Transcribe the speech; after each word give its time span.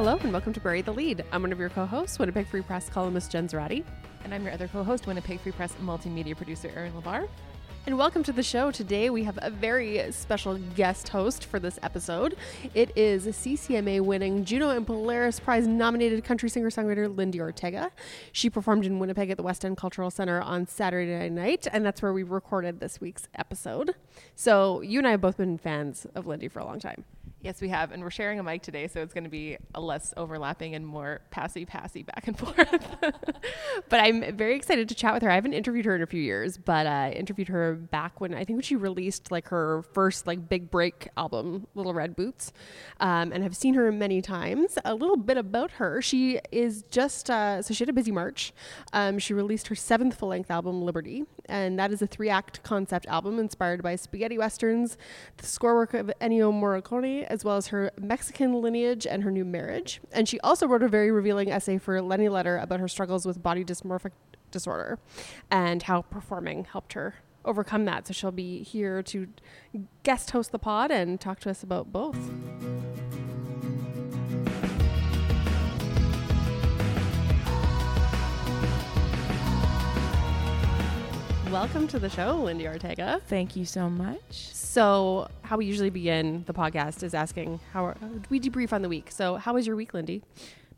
Hello 0.00 0.16
and 0.22 0.32
welcome 0.32 0.54
to 0.54 0.60
Bury 0.60 0.80
the 0.80 0.94
Lead. 0.94 1.22
I'm 1.30 1.42
one 1.42 1.52
of 1.52 1.58
your 1.58 1.68
co-hosts, 1.68 2.18
Winnipeg 2.18 2.46
Free 2.46 2.62
Press 2.62 2.88
columnist 2.88 3.30
Jen 3.30 3.46
Zoratti. 3.46 3.84
And 4.24 4.32
I'm 4.32 4.42
your 4.42 4.54
other 4.54 4.66
co 4.66 4.82
host, 4.82 5.06
Winnipeg 5.06 5.40
Free 5.40 5.52
Press 5.52 5.74
multimedia 5.74 6.34
producer, 6.34 6.72
Erin 6.74 6.94
Lebar. 6.94 7.28
And 7.84 7.98
welcome 7.98 8.22
to 8.22 8.32
the 8.32 8.42
show. 8.42 8.70
Today 8.70 9.10
we 9.10 9.24
have 9.24 9.38
a 9.42 9.50
very 9.50 10.10
special 10.10 10.56
guest 10.74 11.10
host 11.10 11.44
for 11.44 11.60
this 11.60 11.78
episode. 11.82 12.36
It 12.72 12.96
is 12.96 13.26
CCMA 13.26 14.00
winning 14.00 14.46
Juno 14.46 14.70
and 14.70 14.86
Polaris 14.86 15.38
Prize 15.38 15.66
nominated 15.66 16.24
country 16.24 16.48
singer 16.48 16.70
songwriter 16.70 17.14
Lindi 17.14 17.38
Ortega. 17.38 17.90
She 18.32 18.48
performed 18.48 18.86
in 18.86 19.00
Winnipeg 19.00 19.28
at 19.28 19.36
the 19.36 19.42
West 19.42 19.66
End 19.66 19.76
Cultural 19.76 20.10
Center 20.10 20.40
on 20.40 20.66
Saturday 20.66 21.28
night, 21.28 21.66
and 21.70 21.84
that's 21.84 22.00
where 22.00 22.14
we 22.14 22.22
recorded 22.22 22.80
this 22.80 23.02
week's 23.02 23.28
episode. 23.34 23.94
So 24.34 24.80
you 24.80 24.98
and 24.98 25.06
I 25.06 25.10
have 25.10 25.20
both 25.20 25.36
been 25.36 25.58
fans 25.58 26.06
of 26.14 26.26
Lindi 26.26 26.48
for 26.48 26.60
a 26.60 26.64
long 26.64 26.80
time. 26.80 27.04
Yes, 27.42 27.62
we 27.62 27.70
have. 27.70 27.90
And 27.90 28.02
we're 28.02 28.10
sharing 28.10 28.38
a 28.38 28.42
mic 28.42 28.60
today, 28.60 28.86
so 28.86 29.00
it's 29.00 29.14
going 29.14 29.24
to 29.24 29.30
be 29.30 29.56
a 29.74 29.80
less 29.80 30.12
overlapping 30.18 30.74
and 30.74 30.86
more 30.86 31.22
passy 31.30 31.64
passy 31.64 32.02
back 32.02 32.26
and 32.26 32.38
forth. 32.38 32.86
but 33.88 34.00
I'm 34.00 34.36
very 34.36 34.54
excited 34.56 34.90
to 34.90 34.94
chat 34.94 35.14
with 35.14 35.22
her. 35.22 35.30
I 35.30 35.36
haven't 35.36 35.54
interviewed 35.54 35.86
her 35.86 35.96
in 35.96 36.02
a 36.02 36.06
few 36.06 36.20
years, 36.20 36.58
but 36.58 36.86
I 36.86 37.08
uh, 37.08 37.12
interviewed 37.12 37.48
her 37.48 37.74
back 37.74 38.20
when 38.20 38.34
I 38.34 38.44
think 38.44 38.58
when 38.58 38.62
she 38.62 38.76
released 38.76 39.30
like 39.30 39.48
her 39.48 39.82
first 39.94 40.26
like 40.26 40.50
big 40.50 40.70
break 40.70 41.08
album, 41.16 41.66
Little 41.74 41.94
Red 41.94 42.14
Boots, 42.14 42.52
um, 43.00 43.32
and 43.32 43.42
have 43.42 43.56
seen 43.56 43.72
her 43.72 43.90
many 43.90 44.20
times. 44.20 44.76
A 44.84 44.94
little 44.94 45.16
bit 45.16 45.38
about 45.38 45.72
her: 45.72 46.02
she 46.02 46.40
is 46.52 46.84
just 46.90 47.30
uh, 47.30 47.62
so 47.62 47.72
she 47.72 47.82
had 47.82 47.88
a 47.88 47.94
busy 47.94 48.12
March. 48.12 48.52
Um, 48.92 49.18
she 49.18 49.32
released 49.32 49.68
her 49.68 49.74
seventh 49.74 50.18
full 50.18 50.28
length 50.28 50.50
album, 50.50 50.82
Liberty, 50.82 51.24
and 51.50 51.78
that 51.78 51.92
is 51.92 52.00
a 52.00 52.06
three 52.06 52.30
act 52.30 52.62
concept 52.62 53.06
album 53.06 53.38
inspired 53.38 53.82
by 53.82 53.96
spaghetti 53.96 54.38
westerns, 54.38 54.96
the 55.36 55.46
score 55.46 55.74
work 55.74 55.92
of 55.92 56.10
Ennio 56.20 56.52
Morricone 56.52 57.24
as 57.24 57.44
well 57.44 57.56
as 57.56 57.68
her 57.68 57.90
Mexican 57.98 58.62
lineage 58.62 59.06
and 59.06 59.22
her 59.24 59.30
new 59.30 59.44
marriage. 59.44 60.00
And 60.12 60.28
she 60.28 60.40
also 60.40 60.66
wrote 60.66 60.82
a 60.82 60.88
very 60.88 61.10
revealing 61.10 61.50
essay 61.50 61.78
for 61.78 62.00
Lenny 62.00 62.28
Letter 62.28 62.56
about 62.56 62.80
her 62.80 62.88
struggles 62.88 63.26
with 63.26 63.42
body 63.42 63.64
dysmorphic 63.64 64.12
disorder 64.50 64.98
and 65.50 65.82
how 65.82 66.02
performing 66.02 66.64
helped 66.64 66.94
her 66.94 67.16
overcome 67.44 67.84
that. 67.86 68.06
So 68.06 68.12
she'll 68.12 68.32
be 68.32 68.62
here 68.62 69.02
to 69.04 69.28
guest 70.02 70.30
host 70.30 70.52
the 70.52 70.58
pod 70.58 70.90
and 70.90 71.20
talk 71.20 71.40
to 71.40 71.50
us 71.50 71.62
about 71.62 71.92
both. 71.92 72.18
Welcome 81.50 81.88
to 81.88 81.98
the 81.98 82.08
show, 82.08 82.36
Lindi 82.36 82.68
Ortega. 82.68 83.20
Thank 83.26 83.56
you 83.56 83.64
so 83.64 83.90
much. 83.90 84.20
So, 84.54 85.28
how 85.42 85.56
we 85.56 85.66
usually 85.66 85.90
begin 85.90 86.44
the 86.46 86.54
podcast 86.54 87.02
is 87.02 87.12
asking 87.12 87.58
how 87.72 87.86
are, 87.86 87.96
we 88.28 88.38
debrief 88.38 88.72
on 88.72 88.82
the 88.82 88.88
week. 88.88 89.10
So, 89.10 89.34
how 89.34 89.54
was 89.54 89.66
your 89.66 89.74
week, 89.74 89.92
Lindi? 89.92 90.22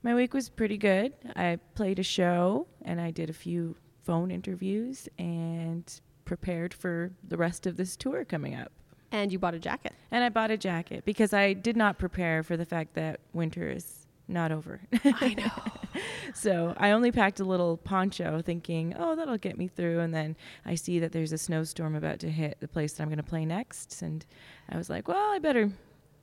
My 0.03 0.15
week 0.15 0.33
was 0.33 0.49
pretty 0.49 0.79
good. 0.79 1.13
I 1.37 1.59
played 1.75 1.99
a 1.99 2.03
show 2.03 2.67
and 2.81 3.03
I 3.03 3.11
did 3.11 3.29
a 3.29 3.35
few 3.35 3.77
phone 4.03 4.31
interviews 4.31 5.11
and 5.19 5.85
prepared 6.25 6.73
for 6.73 7.11
the 7.29 7.37
rest 7.37 7.67
of 7.67 7.77
this 7.77 7.95
tour 7.95 8.25
coming 8.25 8.55
up. 8.55 8.73
And 9.11 9.31
you 9.31 9.39
bought 9.39 9.55
a 9.55 9.59
jacket. 9.59 9.93
And 10.11 10.25
I 10.25 10.31
bought 10.31 10.51
a 10.51 10.57
jacket 10.57 11.05
because 11.05 11.35
I 11.35 11.53
did 11.53 11.77
not 11.77 11.99
prepare 11.99 12.43
for 12.43 12.57
the 12.57 12.65
fact 12.65 12.95
that 12.95 13.21
winter 13.35 13.69
is 13.69 14.07
not 14.27 14.51
over. 14.51 14.81
I 15.05 15.35
know. 15.39 15.73
so 16.35 16.75
I 16.77 16.91
only 16.91 17.13
packed 17.13 17.41
a 17.41 17.45
little 17.45 17.77
poncho 17.77 18.43
thinking, 18.43 18.95
oh, 18.99 19.17
that'll 19.17 19.39
get 19.39 19.59
me 19.59 19.69
through. 19.69 20.01
And 20.01 20.15
then 20.15 20.37
I 20.65 20.75
see 20.75 20.99
that 21.01 21.13
there's 21.13 21.33
a 21.33 21.39
snowstorm 21.39 21.95
about 21.95 22.19
to 22.21 22.31
hit 22.31 22.59
the 22.61 22.69
place 22.69 22.95
that 22.95 23.03
I'm 23.03 23.09
going 23.09 23.19
to 23.19 23.23
play 23.23 23.45
next. 23.45 24.03
And 24.03 24.25
I 24.69 24.77
was 24.77 24.91
like, 24.91 25.09
well, 25.09 25.33
I 25.33 25.39
better, 25.39 25.71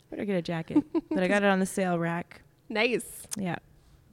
better 0.09 0.25
get 0.25 0.35
a 0.35 0.41
jacket. 0.41 0.83
but 1.11 1.23
I 1.23 1.27
got 1.27 1.43
it 1.43 1.49
on 1.49 1.59
the 1.59 1.65
sale 1.65 1.97
rack. 1.99 2.41
Nice. 2.69 3.27
Yeah. 3.37 3.57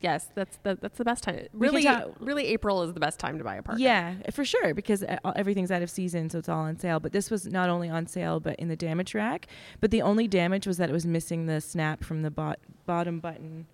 Yes, 0.01 0.31
that's 0.35 0.59
the, 0.63 0.79
that's 0.81 0.99
the 0.99 1.05
best 1.05 1.25
time. 1.25 1.47
Really, 1.55 1.83
ta- 1.83 2.05
really, 2.21 2.47
April 2.49 2.83
is 2.83 2.93
the 2.93 3.01
best 3.01 3.19
time 3.19 3.39
to 3.39 3.45
buy 3.45 3.57
a 3.57 3.63
parka. 3.63 3.81
Yeah, 3.81 4.15
for 4.31 4.45
sure, 4.45 4.75
because 4.75 5.03
uh, 5.03 5.17
everything's 5.35 5.71
out 5.71 5.81
of 5.81 5.89
season, 5.89 6.29
so 6.29 6.39
it's 6.39 6.51
all 6.51 6.61
on 6.61 6.79
sale. 6.79 7.01
But 7.01 7.13
this 7.13 7.31
was 7.31 7.47
not 7.47 7.71
only 7.71 7.89
on 7.89 8.07
sale, 8.07 8.39
but 8.39 8.57
in 8.57 8.69
the 8.69 8.77
damage 8.77 9.15
rack. 9.15 9.47
But 9.81 9.91
the 9.91 10.03
only 10.03 10.29
damage 10.29 10.67
was 10.67 10.77
that 10.77 10.91
it 10.91 10.93
was 10.93 11.07
missing 11.07 11.47
the 11.47 11.63
snap 11.63 12.05
from 12.05 12.21
the 12.23 12.31
bot- 12.31 12.61
bottom 12.85 13.21
button 13.21 13.67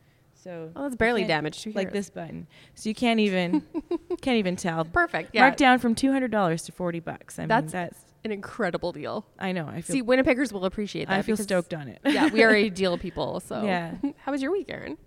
so 0.42 0.70
oh, 0.75 0.86
it's 0.86 0.97
barely 0.97 1.25
damaged. 1.25 1.66
Like 1.75 1.92
this 1.92 2.10
button, 2.10 2.48
so 2.75 2.88
you 2.88 2.94
can't 2.94 3.20
even 3.20 3.62
can't 4.20 4.38
even 4.38 4.56
tell. 4.56 4.84
Perfect. 4.84 5.30
Yeah. 5.32 5.42
Marked 5.42 5.58
down 5.58 5.78
from 5.78 5.94
two 5.94 6.12
hundred 6.12 6.30
dollars 6.30 6.62
to 6.62 6.72
forty 6.72 7.00
bucks. 7.00 7.38
I 7.38 7.47
that's, 7.47 7.72
mean, 7.72 7.82
that's 7.82 8.04
an 8.25 8.32
incredible 8.32 8.92
deal. 8.92 9.25
I 9.38 9.53
know. 9.53 9.66
I 9.66 9.82
feel 9.82 9.94
see 9.94 10.03
Winnipeggers 10.03 10.53
will 10.53 10.64
appreciate 10.64 11.08
that. 11.08 11.19
I 11.19 11.22
feel 11.22 11.36
stoked 11.36 11.75
on 11.75 11.88
it. 11.88 12.00
yeah, 12.04 12.28
we 12.28 12.42
are 12.42 12.54
a 12.54 12.69
deal 12.70 12.98
people. 12.98 13.41
So 13.41 13.64
yeah. 13.64 13.94
How 14.19 14.32
was 14.32 14.42
your 14.42 14.50
week, 14.50 14.66
Erin? 14.69 14.98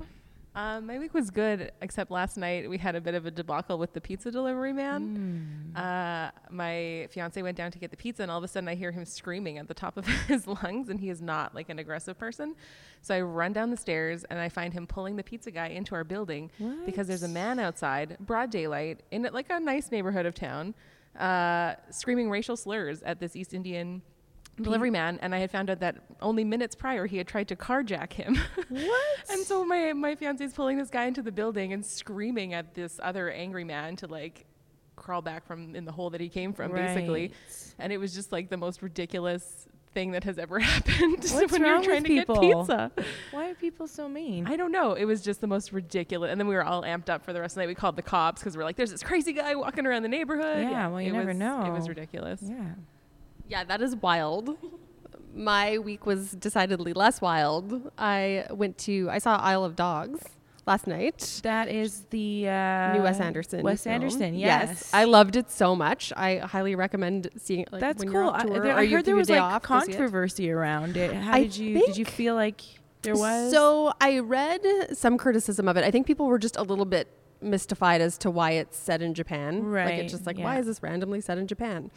Um, 0.56 0.86
my 0.86 0.98
week 0.98 1.14
was 1.14 1.30
good, 1.32 1.74
except 1.82 2.10
last 2.10 2.38
night 2.38 2.70
we 2.70 2.78
had 2.78 2.96
a 2.96 3.02
bit 3.02 3.14
of 3.14 3.26
a 3.26 3.32
debacle 3.32 3.78
with 3.78 3.92
the 3.92 4.00
pizza 4.00 4.32
delivery 4.32 4.72
man. 4.72 5.74
Mm. 5.76 5.78
Uh, 5.78 6.32
my 6.50 7.10
fiance 7.12 7.42
went 7.42 7.58
down 7.58 7.72
to 7.72 7.78
get 7.78 7.92
the 7.92 7.98
pizza, 7.98 8.24
and 8.24 8.32
all 8.32 8.38
of 8.38 8.44
a 8.46 8.48
sudden 8.48 8.70
I 8.70 8.76
hear 8.76 8.94
him 8.94 9.04
screaming 9.04 9.58
at 9.58 9.68
the 9.68 9.74
top 9.74 9.98
of 9.98 10.08
his 10.28 10.48
lungs, 10.48 10.88
and 10.88 10.98
he 10.98 11.10
is 11.10 11.22
not 11.22 11.54
like 11.54 11.68
an 11.68 11.78
aggressive 11.78 12.18
person. 12.18 12.56
So 13.02 13.14
I 13.14 13.22
run 13.22 13.52
down 13.52 13.70
the 13.70 13.78
stairs, 13.78 14.24
and 14.30 14.40
I 14.40 14.48
find 14.48 14.74
him 14.74 14.88
pulling 14.88 15.18
the 15.18 15.24
pizza 15.24 15.52
guy 15.52 15.68
into 15.68 15.94
our 15.94 16.06
building 16.06 16.50
what? 16.58 16.86
because 16.86 17.08
there's 17.08 17.24
a 17.24 17.28
man 17.28 17.60
outside, 17.60 18.16
broad 18.22 18.50
daylight, 18.50 19.04
in 19.12 19.28
like 19.34 19.50
a 19.50 19.60
nice 19.60 19.92
neighborhood 19.92 20.26
of 20.26 20.36
town, 20.36 20.74
uh, 21.20 21.76
screaming 21.90 22.30
racial 22.30 22.56
slurs 22.56 23.02
at 23.02 23.20
this 23.20 23.36
East 23.36 23.54
Indian 23.54 24.02
delivery 24.62 24.90
man 24.90 25.20
and 25.22 25.36
I 25.36 25.40
had 25.40 25.52
found 25.52 25.70
out 25.70 25.80
that 25.82 25.98
only 26.22 26.44
minutes 26.44 26.76
prior 26.76 27.06
he 27.06 27.18
had 27.18 27.28
tried 27.28 27.48
to 27.50 27.56
carjack 27.56 28.14
him. 28.14 28.40
what? 28.70 29.06
and 29.30 29.44
so 29.44 29.66
my 29.66 29.94
my 29.94 30.16
fiance 30.16 30.44
is 30.44 30.54
pulling 30.54 30.78
this 30.78 30.90
guy 30.90 31.06
into 31.06 31.22
the 31.22 31.32
building 31.32 31.74
and 31.74 31.86
screaming 31.86 32.54
at 32.54 32.74
this 32.74 33.00
other 33.04 33.30
angry 33.30 33.64
man 33.64 33.96
to 33.98 34.08
like 34.08 34.46
crawl 34.96 35.22
back 35.22 35.46
from 35.46 35.76
in 35.76 35.86
the 35.86 35.92
hole 35.92 36.10
that 36.10 36.22
he 36.22 36.30
came 36.30 36.54
from 36.54 36.72
right. 36.72 36.88
basically. 36.88 37.32
And 37.80 37.92
it 37.92 37.98
was 37.98 38.14
just 38.14 38.32
like 38.32 38.50
the 38.50 38.58
most 38.58 38.82
ridiculous 38.82 39.68
thing 39.94 40.12
that 40.12 40.24
has 40.26 40.38
ever 40.38 40.60
happened 40.74 41.18
What's 41.32 41.52
when 41.52 41.66
you're 41.66 41.84
trying 41.84 42.04
to 42.04 42.10
people? 42.10 42.36
get 42.36 42.58
pizza. 42.58 42.92
Why 43.32 43.50
are 43.50 43.56
people 43.56 43.88
so 43.88 44.08
mean? 44.08 44.46
I 44.48 44.56
don't 44.56 44.72
know. 44.72 44.94
It 44.94 45.06
was 45.06 45.22
just 45.22 45.42
the 45.42 45.48
most 45.48 45.72
ridiculous. 45.72 46.32
And 46.32 46.40
then 46.40 46.48
we 46.48 46.56
were 46.56 46.64
all 46.64 46.84
amped 46.84 47.10
up 47.10 47.24
for 47.24 47.34
the 47.34 47.42
rest 47.42 47.54
of 47.54 47.56
the 47.56 47.62
night. 47.62 47.68
We 47.68 47.76
called 47.76 47.96
the 47.96 48.04
cops 48.04 48.42
because 48.42 48.56
we're 48.56 48.64
like, 48.64 48.76
there's 48.76 48.92
this 48.92 49.04
crazy 49.04 49.34
guy 49.34 49.56
walking 49.56 49.86
around 49.86 50.04
the 50.04 50.10
neighborhood. 50.10 50.64
Yeah, 50.64 50.72
yeah 50.72 50.88
well, 50.88 51.02
you 51.02 51.14
never 51.14 51.28
was, 51.28 51.38
know. 51.38 51.66
It 51.66 51.72
was 51.72 51.90
ridiculous. 51.90 52.42
Yeah. 52.44 52.74
Yeah, 53.48 53.64
that 53.64 53.82
is 53.82 53.96
wild. 53.96 54.58
My 55.34 55.78
week 55.78 56.06
was 56.06 56.32
decidedly 56.32 56.94
less 56.94 57.22
wild. 57.22 57.92
I 57.98 58.46
went 58.50 58.78
to 58.80 59.10
I 59.10 59.18
saw 59.18 59.38
Isle 59.38 59.66
of 59.66 59.76
Dogs 59.76 60.22
last 60.66 60.88
night. 60.88 61.42
That 61.44 61.68
is 61.70 62.06
the 62.10 62.48
uh, 62.50 62.94
new 62.94 63.04
Wes 63.04 63.20
Anderson. 63.20 63.62
Wes 63.62 63.84
film. 63.84 63.96
Anderson, 63.96 64.36
yes. 64.36 64.68
yes. 64.70 64.90
I 64.94 65.04
loved 65.04 65.36
it 65.36 65.52
so 65.52 65.76
much. 65.76 66.12
I 66.16 66.38
highly 66.38 66.76
recommend 66.76 67.30
seeing 67.38 67.62
it. 67.62 67.72
Like, 67.72 67.82
That's 67.82 68.04
cool. 68.04 68.14
You're 68.14 68.24
on 68.24 68.48
tour, 68.48 68.56
I, 68.56 68.60
there, 68.60 68.78
I 68.78 68.86
heard 68.88 69.06
there 69.06 69.16
was 69.16 69.30
like 69.30 69.42
off, 69.42 69.62
controversy 69.62 70.50
around 70.50 70.98
it. 70.98 71.14
How 71.14 71.34
I 71.34 71.44
did 71.44 71.58
you 71.58 71.86
did 71.86 71.98
you 71.98 72.06
feel 72.06 72.36
like 72.36 72.62
there 73.02 73.16
was? 73.16 73.52
So 73.52 73.94
I 74.02 74.20
read 74.20 74.66
some 74.94 75.18
criticism 75.18 75.68
of 75.68 75.78
it. 75.78 75.84
I 75.84 75.92
think 75.92 76.08
people 76.08 76.28
were 76.28 76.40
just 76.40 76.56
a 76.56 76.64
little 76.64 76.86
bit 76.86 77.08
mystified 77.46 78.02
as 78.02 78.18
to 78.20 78.30
why 78.30 78.52
it's 78.52 78.78
set 78.78 79.02
in 79.02 79.14
Japan. 79.14 79.64
Right. 79.64 79.86
Like 79.86 79.94
it's 79.96 80.12
just 80.12 80.26
like, 80.26 80.38
yeah. 80.38 80.46
why 80.46 80.60
is 80.60 80.66
this 80.66 80.82
randomly 80.82 81.22
set 81.22 81.38
in 81.38 81.48
Japan? 81.48 81.92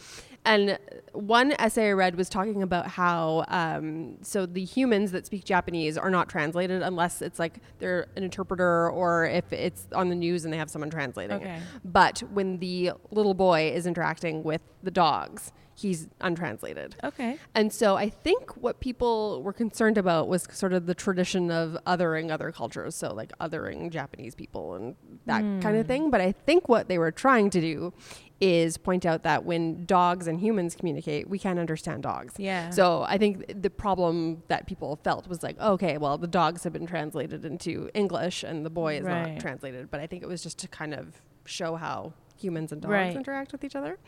And 0.44 0.78
one 1.12 1.53
essay 1.59 1.88
I 1.88 1.92
read 1.92 2.16
was 2.16 2.28
talking 2.28 2.62
about 2.62 2.88
how 2.88 3.44
um, 3.48 4.16
so 4.22 4.47
the 4.47 4.64
humans 4.64 5.12
that 5.12 5.26
speak 5.26 5.44
Japanese 5.44 5.98
are 5.98 6.10
not 6.10 6.28
translated 6.28 6.82
unless 6.82 7.22
it's 7.22 7.38
like 7.38 7.58
they're 7.78 8.06
an 8.16 8.22
interpreter 8.22 8.91
or 8.91 9.26
if 9.26 9.53
it's 9.53 9.87
on 9.94 10.08
the 10.08 10.14
news 10.14 10.44
and 10.44 10.52
they 10.52 10.58
have 10.58 10.70
someone 10.70 10.90
translating 10.90 11.37
okay. 11.37 11.56
it. 11.56 11.62
But 11.84 12.23
when 12.32 12.58
the 12.58 12.93
little 13.11 13.34
boy 13.34 13.73
is 13.75 13.87
interacting 13.87 14.43
with 14.43 14.62
the 14.82 14.90
dogs, 14.90 15.52
he's 15.78 16.08
untranslated. 16.20 16.96
Okay. 17.04 17.38
And 17.54 17.72
so 17.72 17.96
I 17.96 18.08
think 18.08 18.56
what 18.56 18.80
people 18.80 19.42
were 19.42 19.52
concerned 19.52 19.96
about 19.96 20.26
was 20.26 20.46
sort 20.50 20.72
of 20.72 20.86
the 20.86 20.94
tradition 20.94 21.50
of 21.52 21.78
othering 21.86 22.32
other 22.32 22.50
cultures, 22.50 22.96
so 22.96 23.14
like 23.14 23.30
othering 23.38 23.90
Japanese 23.90 24.34
people 24.34 24.75
and 24.75 24.96
that 25.26 25.42
mm. 25.42 25.62
kind 25.62 25.76
of 25.76 25.86
thing. 25.86 26.10
But 26.10 26.20
I 26.20 26.32
think 26.32 26.69
what 26.69 26.88
they 26.88 26.98
were 26.98 27.12
trying 27.12 27.50
to 27.50 27.60
do 27.60 27.92
is 28.40 28.76
point 28.76 29.06
out 29.06 29.22
that 29.22 29.44
when 29.44 29.84
dogs 29.84 30.26
and 30.26 30.40
humans 30.40 30.75
communicate, 30.75 31.28
we 31.28 31.38
can't 31.38 31.58
understand 31.58 32.02
dogs. 32.02 32.34
Yeah. 32.38 32.70
So 32.70 33.02
I 33.02 33.19
think 33.19 33.62
the 33.62 33.70
problem 33.70 34.42
that 34.48 34.66
people 34.66 34.98
felt 35.04 35.28
was 35.28 35.42
like, 35.42 35.58
okay, 35.60 35.98
well, 35.98 36.19
the 36.19 36.28
dogs 36.28 36.64
have 36.64 36.72
been 36.72 36.86
translated 36.86 37.44
into 37.44 37.88
English 37.94 38.42
and 38.42 38.66
the 38.66 38.70
boy 38.70 38.98
is 38.98 39.04
right. 39.04 39.34
not 39.34 39.40
translated. 39.40 39.90
But 39.90 40.00
I 40.00 40.08
think 40.08 40.22
it 40.22 40.28
was 40.28 40.42
just 40.42 40.58
to 40.58 40.69
kind 40.69 40.94
of 40.94 41.20
show 41.44 41.76
how 41.76 42.12
humans 42.40 42.73
and 42.73 42.81
dogs 42.82 42.93
Right. 42.93 43.14
interact 43.17 43.52
with 43.52 43.64
each 43.64 43.76
other. 43.76 43.99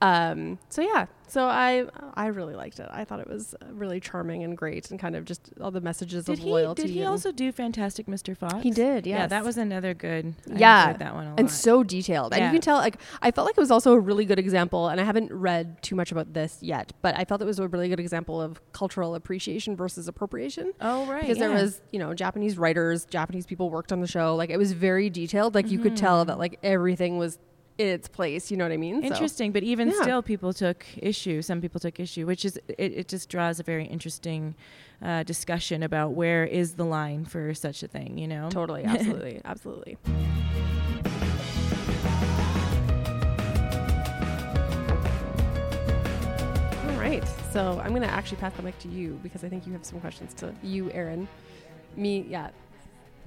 Um, 0.00 0.58
so 0.68 0.82
yeah, 0.82 1.06
so 1.26 1.44
I 1.46 1.84
I 2.14 2.26
really 2.26 2.54
liked 2.54 2.78
it. 2.80 2.88
I 2.90 3.04
thought 3.04 3.20
it 3.20 3.28
was 3.28 3.54
really 3.70 4.00
charming 4.00 4.42
and 4.44 4.56
great, 4.56 4.90
and 4.90 4.98
kind 5.00 5.16
of 5.16 5.24
just 5.24 5.50
all 5.60 5.70
the 5.70 5.80
messages 5.80 6.24
Did 6.24 6.34
of 6.34 6.38
he? 6.44 6.50
loyalty. 6.50 6.82
Did 6.82 6.90
he 6.90 7.04
also 7.04 7.32
do 7.32 7.50
Fantastic 7.52 8.06
Mr. 8.06 8.36
Fox? 8.36 8.62
He 8.62 8.70
did. 8.70 9.06
Yeah, 9.06 9.26
that 9.26 9.44
was 9.44 9.56
another 9.58 9.94
good. 9.94 10.34
I 10.54 10.58
Yeah, 10.58 10.92
that 10.92 11.14
one 11.14 11.26
a 11.26 11.30
lot. 11.30 11.40
and 11.40 11.50
so 11.50 11.82
detailed. 11.82 12.32
And 12.32 12.44
you 12.44 12.50
can 12.50 12.60
tell, 12.60 12.76
like, 12.78 12.96
I 13.22 13.30
felt 13.30 13.46
like 13.46 13.56
it 13.58 13.60
was 13.60 13.70
also 13.70 13.92
a 13.92 13.98
really 14.00 14.24
good 14.24 14.38
example, 14.38 14.88
and 14.88 15.00
I 15.00 15.04
haven't 15.04 15.32
read 15.32 15.82
too 15.82 15.94
much 15.96 16.12
about 16.12 16.32
this 16.34 16.58
yet, 16.62 16.92
but 17.02 17.18
I 17.18 17.24
felt 17.24 17.42
it 17.42 17.46
was 17.46 17.58
a 17.58 17.68
really 17.68 17.88
good 17.88 18.00
example 18.00 18.40
of 18.40 18.60
cultural 18.72 19.14
appreciation 19.14 19.76
versus 19.76 20.08
appropriation. 20.08 20.72
oh 20.80 21.06
right, 21.06 21.22
Because 21.22 21.38
there 21.38 21.50
was, 21.50 21.80
you 21.92 21.98
know, 21.98 22.14
Japanese 22.14 22.56
writers, 22.58 23.04
Japanese 23.04 23.46
people 23.46 23.70
worked 23.70 23.92
on 23.92 24.00
the 24.00 24.06
show. 24.06 24.34
Like, 24.36 24.50
it 24.50 24.56
was 24.56 24.72
very 24.72 25.10
detailed. 25.10 25.54
Like, 25.54 25.70
you 25.70 25.78
could 25.78 25.96
tell 25.96 26.24
that, 26.24 26.38
like, 26.38 26.58
everything 26.62 27.18
was 27.18 27.38
its 27.78 28.08
place. 28.08 28.50
You 28.50 28.56
know 28.56 28.64
what 28.64 28.72
I 28.72 28.76
mean? 28.76 29.00
So- 29.02 29.06
Interesting, 29.08 29.52
but 29.52 29.62
even 29.62 29.88
Yeah. 29.88 30.02
still, 30.02 30.22
people 30.22 30.52
took 30.52 30.84
issue. 30.96 31.40
Some 31.42 31.60
people 31.60 31.80
took 31.80 31.98
issue, 32.00 32.26
which 32.26 32.44
is 32.44 32.56
it, 32.68 32.92
it 32.92 33.08
just 33.08 33.28
draws 33.28 33.60
a 33.60 33.62
very 33.62 33.86
interesting 33.86 34.54
uh, 35.00 35.22
discussion 35.22 35.82
about 35.84 36.12
where 36.12 36.44
is 36.44 36.74
the 36.74 36.84
line 36.84 37.24
for 37.24 37.54
such 37.54 37.82
a 37.82 37.88
thing. 37.88 38.18
You 38.18 38.26
know, 38.28 38.50
Totally. 38.50 38.84
Absolutely. 38.94 39.40
absolutely. 39.44 39.96
All 46.88 46.94
right. 47.04 47.22
So 47.52 47.80
I'm 47.82 47.90
going 47.90 48.02
to 48.02 48.10
actually 48.10 48.38
pass 48.38 48.52
the 48.54 48.62
mic 48.62 48.78
to 48.80 48.88
you 48.88 49.18
because 49.22 49.44
I 49.44 49.48
think 49.48 49.66
you 49.66 49.72
have 49.72 49.84
some 49.84 50.00
questions 50.00 50.34
to 50.34 50.54
you, 50.62 50.90
Erin. 50.92 51.28
Me, 51.96 52.24
yeah. 52.28 52.50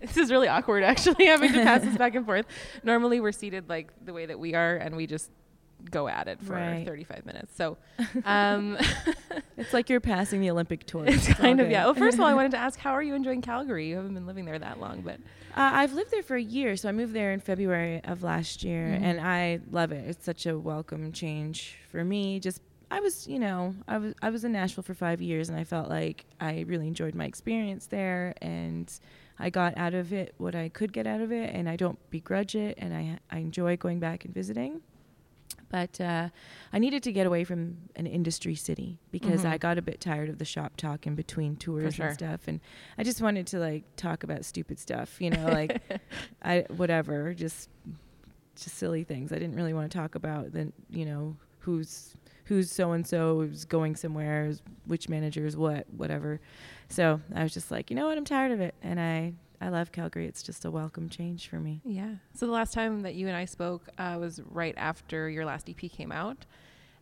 This 0.13 0.17
is 0.17 0.31
really 0.31 0.47
awkward, 0.47 0.83
actually, 0.83 1.25
having 1.35 1.51
to 1.53 1.63
pass 1.63 1.81
this 1.81 1.97
back 1.97 2.15
and 2.15 2.25
forth. 2.25 2.45
Normally, 2.83 3.19
we're 3.19 3.31
seated 3.31 3.69
like 3.69 3.91
the 4.03 4.13
way 4.13 4.25
that 4.25 4.39
we 4.39 4.55
are, 4.55 4.75
and 4.75 4.95
we 4.95 5.05
just 5.07 5.29
go 5.89 6.07
at 6.07 6.27
it 6.27 6.39
for 6.43 6.53
Right. 6.53 6.85
35 6.85 7.25
minutes. 7.25 7.55
So, 7.55 7.77
um, 8.25 8.77
it's 9.57 9.73
like 9.73 9.89
you're 9.89 9.99
passing 9.99 10.39
the 10.41 10.51
Olympic 10.51 10.85
torch. 10.85 11.09
it's 11.09 11.27
kind 11.27 11.59
of 11.59 11.71
yeah. 11.71 11.85
Well, 11.85 11.95
first 11.95 12.15
of 12.15 12.21
all, 12.21 12.27
I 12.27 12.33
wanted 12.35 12.51
to 12.51 12.57
ask, 12.57 12.79
how 12.79 12.91
are 12.91 13.01
you 13.01 13.15
enjoying 13.15 13.41
Calgary? 13.41 13.87
You 13.89 13.95
haven't 13.95 14.13
been 14.13 14.27
living 14.27 14.45
there 14.45 14.59
that 14.59 14.79
long, 14.79 15.01
but 15.01 15.15
Uh, 15.55 15.69
I've 15.73 15.93
lived 15.93 16.11
there 16.11 16.23
for 16.23 16.35
a 16.35 16.41
year, 16.41 16.77
so 16.77 16.87
I 16.87 16.91
moved 16.91 17.13
there 17.13 17.31
in 17.33 17.39
February 17.39 18.01
of 18.03 18.21
last 18.23 18.63
year, 18.63 18.87
Mhm. 18.87 19.01
and 19.03 19.19
I 19.21 19.59
love 19.71 19.91
it. 19.91 20.07
It's 20.07 20.23
such 20.23 20.45
a 20.45 20.57
welcome 20.57 21.11
change 21.11 21.77
for 21.89 22.03
me. 22.05 22.39
Just 22.39 22.61
I 22.91 22.99
was, 22.99 23.27
you 23.27 23.39
know, 23.39 23.73
I 23.87 23.97
was 23.97 24.13
I 24.21 24.29
was 24.29 24.43
in 24.43 24.51
Nashville 24.51 24.83
for 24.83 24.93
five 24.93 25.21
years, 25.21 25.49
and 25.49 25.57
I 25.59 25.63
felt 25.63 25.89
like 25.89 26.25
I 26.39 26.61
really 26.67 26.87
enjoyed 26.87 27.15
my 27.15 27.25
experience 27.25 27.87
there, 27.87 28.33
and 28.41 28.91
I 29.41 29.49
got 29.49 29.77
out 29.77 29.93
of 29.93 30.13
it 30.13 30.33
what 30.37 30.53
I 30.55 30.69
could 30.69 30.93
get 30.93 31.05
out 31.07 31.19
of 31.21 31.31
it, 31.31 31.53
and 31.53 31.67
I 31.67 31.75
don't 31.75 31.97
begrudge 32.11 32.55
it, 32.55 32.77
and 32.77 32.93
I 32.93 33.17
I 33.29 33.39
enjoy 33.39 33.75
going 33.77 33.99
back 33.99 34.23
and 34.25 34.33
visiting. 34.33 34.81
But 35.69 36.01
uh, 36.01 36.29
I 36.73 36.79
needed 36.79 37.01
to 37.03 37.11
get 37.13 37.25
away 37.25 37.43
from 37.45 37.77
an 37.95 38.05
industry 38.05 38.55
city 38.55 38.99
because 39.09 39.43
Mhm. 39.43 39.51
I 39.51 39.57
got 39.57 39.77
a 39.77 39.81
bit 39.81 40.01
tired 40.01 40.27
of 40.29 40.37
the 40.37 40.43
shop 40.45 40.75
talk 40.75 41.07
in 41.07 41.15
between 41.15 41.55
tours 41.55 41.95
sure. 41.95 42.07
and 42.07 42.13
stuff, 42.15 42.47
and 42.47 42.59
I 42.97 43.03
just 43.03 43.21
wanted 43.21 43.47
to 43.47 43.59
like 43.59 43.83
talk 43.95 44.23
about 44.23 44.43
stupid 44.45 44.79
stuff, 44.79 45.19
you 45.21 45.29
know, 45.29 45.45
like 45.47 45.81
I 46.43 46.65
whatever, 46.75 47.33
just 47.33 47.69
just 48.55 48.75
silly 48.77 49.03
things. 49.05 49.31
I 49.31 49.39
didn't 49.39 49.55
really 49.55 49.73
want 49.73 49.89
to 49.91 49.97
talk 49.97 50.15
about 50.15 50.51
the 50.51 50.71
you 50.89 51.05
know 51.05 51.35
who's 51.59 52.15
who's 52.51 52.69
so 52.69 52.91
and 52.91 53.07
so 53.07 53.39
who's 53.39 53.63
going 53.63 53.95
somewhere, 53.95 54.51
which 54.85 55.07
manager 55.07 55.45
is 55.45 55.55
what, 55.55 55.85
whatever. 55.95 56.41
So 56.89 57.21
I 57.33 57.43
was 57.43 57.53
just 57.53 57.71
like, 57.71 57.89
you 57.89 57.95
know 57.95 58.07
what, 58.07 58.17
I'm 58.17 58.25
tired 58.25 58.51
of 58.51 58.59
it, 58.59 58.75
and 58.81 58.99
I 58.99 59.31
I 59.61 59.69
love 59.69 59.93
Calgary. 59.93 60.25
It's 60.27 60.43
just 60.43 60.65
a 60.65 60.71
welcome 60.71 61.07
change 61.07 61.47
for 61.47 61.61
me. 61.61 61.79
Yeah. 61.85 62.15
So 62.33 62.45
the 62.47 62.51
last 62.51 62.73
time 62.73 63.03
that 63.03 63.15
you 63.15 63.29
and 63.29 63.37
I 63.37 63.45
spoke 63.45 63.87
uh, 63.97 64.17
was 64.19 64.41
right 64.49 64.73
after 64.75 65.29
your 65.29 65.45
last 65.45 65.69
EP 65.69 65.89
came 65.89 66.11
out. 66.11 66.45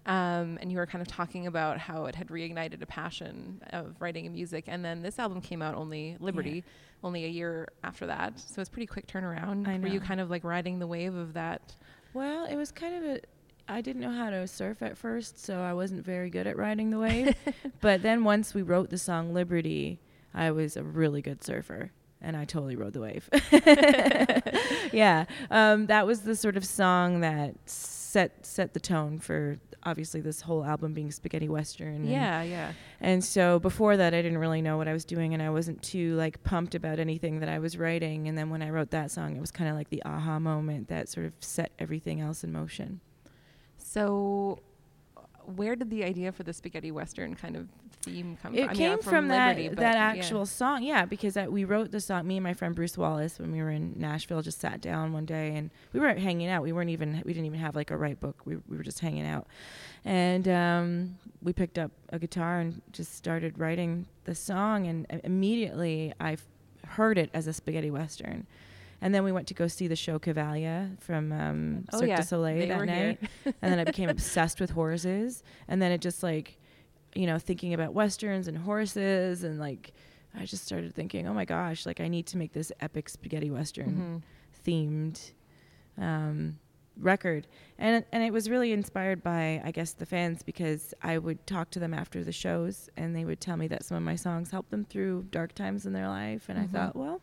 Um, 0.06 0.60
and 0.62 0.72
you 0.72 0.78
were 0.78 0.86
kind 0.86 1.02
of 1.02 1.08
talking 1.08 1.48
about 1.48 1.80
how 1.80 2.06
it 2.06 2.14
had 2.16 2.28
reignited 2.28 2.82
a 2.82 2.86
passion 2.86 3.62
of 3.72 3.96
writing 4.00 4.28
and 4.28 4.36
music. 4.36 4.66
And 4.68 4.86
then 4.86 5.02
this 5.02 5.18
album 5.18 5.42
came 5.42 5.64
out 5.64 5.74
only 5.76 6.16
Liberty, 6.20 6.64
only 7.04 7.26
a 7.26 7.28
year 7.28 7.70
after 7.84 8.06
that. 8.06 8.40
So 8.40 8.62
it's 8.62 8.70
pretty 8.70 8.88
quick 8.88 9.08
turnaround. 9.08 9.68
I 9.68 9.80
Were 9.80 9.88
you 9.88 10.00
kind 10.00 10.20
of 10.20 10.30
like 10.30 10.44
riding 10.44 10.78
the 10.80 10.88
wave 10.88 11.16
of 11.16 11.34
that? 11.34 11.76
Well, 12.14 12.46
it 12.46 12.56
was 12.56 12.72
kind 12.72 12.96
of 12.96 13.04
a. 13.04 13.20
I 13.70 13.82
didn't 13.82 14.02
know 14.02 14.12
how 14.12 14.30
to 14.32 14.48
surf 14.48 14.82
at 14.82 14.98
first, 14.98 15.38
so 15.44 15.60
I 15.62 15.74
wasn't 15.74 16.04
very 16.04 16.30
good 16.30 16.48
at 16.48 16.58
riding 16.58 16.90
the 16.90 17.00
wave. 17.08 17.36
but 17.82 18.02
then 18.02 18.24
once 18.24 18.54
we 18.54 18.62
wrote 18.64 18.90
the 18.90 18.98
song 18.98 19.34
Liberty, 19.34 20.00
I 20.34 20.52
was 20.52 20.76
a 20.76 20.84
really 20.84 21.22
good 21.22 21.44
surfer, 21.44 21.92
and 22.22 22.36
I 22.36 22.46
totally 22.46 22.76
rode 22.76 22.94
the 22.94 23.02
wave. 23.02 23.30
yeah, 24.92 25.26
um, 25.52 25.86
that 25.88 26.06
was 26.06 26.22
the 26.22 26.36
sort 26.36 26.58
of 26.58 26.66
song 26.66 27.22
that 27.22 27.56
set 27.70 28.46
set 28.46 28.74
the 28.74 28.80
tone 28.80 29.20
for 29.20 29.58
obviously 29.84 30.20
this 30.20 30.42
whole 30.42 30.66
album 30.66 30.94
being 30.94 31.10
spaghetti 31.12 31.48
western. 31.48 31.96
and- 31.96 32.10
Yeah, 32.10 32.42
yeah. 32.44 32.74
and 33.00 33.24
so 33.24 33.60
before 33.60 33.96
that, 33.96 34.14
I 34.14 34.22
didn't 34.22 34.40
really 34.40 34.62
know 34.62 34.76
what 34.78 34.88
I 34.90 34.94
was 34.94 35.06
doing, 35.06 35.34
and 35.34 35.42
I 35.42 35.50
wasn't 35.50 35.82
too 35.82 36.16
like 36.16 36.44
pumped 36.44 36.76
about 36.76 37.00
anything 37.00 37.40
that 37.40 37.50
I 37.50 37.60
was 37.60 37.78
writing. 37.78 38.28
And 38.28 38.38
then 38.38 38.50
when 38.50 38.62
I 38.62 38.72
wrote 38.72 38.92
that 38.92 39.10
song, 39.12 39.36
it 39.38 39.40
was 39.40 39.52
kind 39.52 39.70
of 39.70 39.76
like 39.76 39.90
the 39.90 40.04
aha 40.06 40.38
moment 40.40 40.90
that 40.90 41.08
sort 41.08 41.26
of 41.28 41.34
set 41.40 41.72
everything 41.80 42.20
else 42.20 42.44
in 42.44 42.52
motion. 42.52 43.00
So 43.92 44.60
where 45.56 45.76
did 45.76 45.90
the 45.90 46.04
idea 46.04 46.32
for 46.32 46.44
the 46.44 46.54
spaghetti 46.54 46.92
western 46.92 47.34
kind 47.34 47.56
of 47.56 47.68
theme 48.04 48.38
come 48.40 48.54
It 48.54 48.60
from? 48.60 48.70
I 48.70 48.74
mean, 48.74 48.78
came 48.78 49.00
uh, 49.00 49.02
from, 49.02 49.28
that 49.30 49.58
Liberty, 49.58 49.76
that 49.76 49.96
yeah. 49.96 50.22
actual 50.22 50.46
song, 50.46 50.84
yeah, 50.84 51.06
because 51.06 51.36
I, 51.36 51.48
we 51.48 51.64
wrote 51.64 51.90
the 51.90 52.00
song. 52.00 52.28
Me 52.28 52.38
and 52.38 52.44
my 52.44 52.54
friend 52.54 52.76
Bruce 52.76 53.00
Wallace, 53.00 53.40
when 53.40 53.52
we 53.52 53.60
were 53.64 53.72
in 53.72 53.96
Nashville, 53.98 54.44
just 54.44 54.60
sat 54.62 54.80
down 54.80 55.12
one 55.12 55.26
day 55.26 55.56
and 55.56 55.72
we 55.92 56.00
weren't 56.00 56.20
hanging 56.20 56.50
out. 56.50 56.62
We 56.62 56.72
weren't 56.72 56.92
even 56.92 57.24
we 57.26 57.34
didn't 57.34 57.48
even 57.48 57.60
have 57.60 57.76
like 57.76 57.90
a 57.90 57.98
write 57.98 58.20
book. 58.20 58.42
We 58.46 58.58
we 58.68 58.78
were 58.78 58.84
just 58.84 59.00
hanging 59.00 59.26
out, 59.26 59.48
and 60.06 60.48
um, 60.48 61.18
we 61.42 61.52
picked 61.52 61.80
up 61.80 61.92
a 62.10 62.20
guitar 62.20 62.60
and 62.60 62.84
just 62.92 63.16
started 63.16 63.58
writing 63.58 64.06
the 64.26 64.36
song. 64.36 64.86
And 64.86 65.08
uh, 65.12 65.18
immediately 65.24 66.14
I 66.20 66.34
f- 66.34 66.46
heard 66.86 67.18
it 67.18 67.32
as 67.34 67.48
a 67.48 67.54
spaghetti 67.54 67.90
western. 67.90 68.46
And 69.02 69.14
then 69.16 69.24
we 69.24 69.32
went 69.32 69.48
to 69.48 69.54
go 69.54 69.68
see 69.68 69.88
the 69.88 69.96
show 69.96 70.20
Cavalia 70.20 71.00
from 71.00 71.32
um, 71.32 71.86
Oh, 71.94 72.00
Cirque 72.00 72.10
yeah. 72.10 72.18
du 72.18 72.24
Soleil 72.24 72.60
They 72.60 72.66
that 72.68 72.86
night 72.86 73.20
and 73.46 73.72
then 73.72 73.80
I 73.80 73.86
became 73.86 74.10
obsessed 74.10 74.60
with 74.60 74.72
horses. 74.72 75.42
And 75.68 75.82
then 75.82 75.92
it 75.92 76.02
just 76.02 76.22
like, 76.24 76.58
you 77.16 77.26
know, 77.26 77.40
thinking 77.40 77.74
about 77.74 77.94
westerns 77.94 78.48
and 78.48 78.58
horses, 78.58 79.44
and 79.44 79.58
like, 79.60 79.94
I 80.38 80.46
just 80.46 80.66
started 80.66 80.94
thinking, 80.94 81.28
oh 81.28 81.34
my 81.34 81.46
gosh, 81.46 81.86
like 81.86 82.00
I 82.02 82.08
need 82.08 82.28
to 82.28 82.38
make 82.38 82.54
this 82.54 82.72
epic 82.82 83.10
spaghetti 83.10 83.50
western 83.50 84.22
Mhm. 84.68 84.68
themed 84.68 85.32
um, 85.98 86.60
record. 86.98 87.48
And 87.78 88.04
and 88.12 88.22
it 88.24 88.32
was 88.34 88.50
really 88.50 88.72
inspired 88.74 89.24
by, 89.24 89.62
I 89.64 89.72
guess, 89.72 89.94
the 89.94 90.06
fans 90.06 90.44
because 90.44 90.94
I 91.02 91.18
would 91.18 91.46
talk 91.48 91.72
to 91.72 91.80
them 91.80 91.94
after 91.94 92.24
the 92.24 92.32
shows, 92.32 92.90
and 92.98 93.16
they 93.16 93.26
would 93.26 93.40
tell 93.42 93.58
me 93.58 93.68
that 93.70 93.84
some 93.86 93.98
of 93.98 94.04
my 94.04 94.16
songs 94.16 94.52
helped 94.52 94.70
them 94.72 94.84
through 94.86 95.28
dark 95.32 95.56
times 95.56 95.86
in 95.86 95.94
their 95.94 96.08
life. 96.08 96.48
And 96.50 96.60
Mhm. 96.60 96.64
I 96.64 96.68
thought, 96.68 96.96
well, 96.96 97.22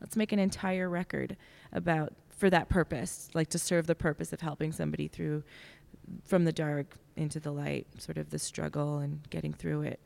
let's 0.00 0.16
make 0.16 0.32
an 0.32 0.38
entire 0.38 0.88
record 0.88 1.36
about 1.72 2.12
for 2.28 2.48
that 2.50 2.68
purpose, 2.68 3.28
like 3.34 3.48
to 3.50 3.58
serve 3.58 3.86
the 3.86 3.94
purpose 3.94 4.32
of 4.32 4.40
helping 4.40 4.72
somebody 4.72 5.08
through 5.08 5.42
from 6.24 6.44
the 6.44 6.52
dark 6.52 6.96
into 7.16 7.38
the 7.38 7.50
light, 7.52 7.86
sort 7.98 8.16
of 8.18 8.30
the 8.30 8.38
struggle 8.38 8.98
and 8.98 9.28
getting 9.30 9.52
through 9.52 9.82
it. 9.82 10.00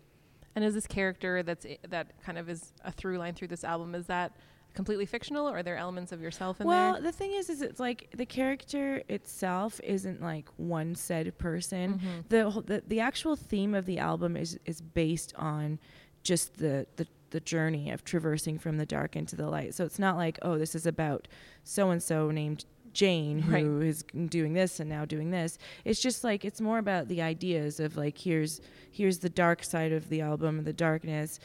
And 0.57 0.65
is 0.65 0.75
this 0.75 0.87
character 0.87 1.43
that's 1.43 1.65
i- 1.67 1.79
that 1.89 2.21
kind 2.23 2.39
of 2.39 2.49
is 2.49 2.73
a 2.85 2.93
through 2.93 3.19
line 3.19 3.35
through 3.35 3.49
this 3.49 3.65
album? 3.65 3.95
Is 3.95 4.07
that 4.07 4.33
completely 4.75 5.07
fictional, 5.07 5.49
or 5.49 5.59
are 5.59 5.63
there 5.63 5.77
elements 5.77 6.11
of 6.11 6.21
yourself 6.21 6.61
in 6.61 6.67
well, 6.67 6.95
there? 6.95 7.03
Well, 7.03 7.03
the 7.03 7.17
thing 7.17 7.33
is, 7.33 7.49
is 7.49 7.63
it's 7.63 7.79
like 7.79 8.11
the 8.17 8.27
character 8.27 9.03
itself 9.09 9.81
isn't 9.85 10.21
like 10.21 10.49
one 10.57 10.97
said 10.97 11.39
person. 11.39 12.01
Mhm. 12.01 12.29
The, 12.29 12.51
whole- 12.51 12.63
the 12.63 12.83
the 12.87 12.99
actual 13.01 13.37
theme 13.37 13.75
of 13.75 13.87
the 13.87 13.99
album 13.99 14.37
is 14.37 14.59
is 14.65 14.81
based 14.81 15.33
on 15.37 15.79
just 16.25 16.57
the 16.59 16.87
the 16.97 17.07
the 17.35 17.41
journey 17.41 17.91
of 17.91 18.05
traversing 18.05 18.59
from 18.59 18.77
the 18.79 18.87
dark 18.87 19.17
into 19.17 19.35
the 19.37 19.49
light. 19.51 19.75
So 19.75 19.85
it's 19.85 19.99
not 19.99 20.17
like, 20.17 20.39
oh, 20.41 20.57
this 20.57 20.75
is 20.77 20.87
about 20.87 21.27
so 21.65 21.91
and 21.91 22.01
so 22.03 22.31
named 22.31 22.65
Jane 22.93 23.41
who 23.41 23.81
is 23.81 24.05
Right. 24.15 24.31
doing 24.31 24.53
this 24.53 24.79
and 24.79 24.89
now 24.89 25.05
doing 25.05 25.31
this. 25.33 25.59
It's 25.85 26.01
just 26.01 26.23
like 26.23 26.45
it's 26.45 26.61
more 26.61 26.79
about 26.79 27.09
the 27.09 27.21
ideas 27.23 27.81
of 27.81 27.97
like 27.97 28.17
here's 28.19 28.61
here's 28.89 29.19
the 29.19 29.29
dark 29.29 29.65
side 29.65 29.91
of 29.93 30.09
the 30.09 30.21
album, 30.21 30.63
the 30.63 30.73
darkness. 30.73 31.41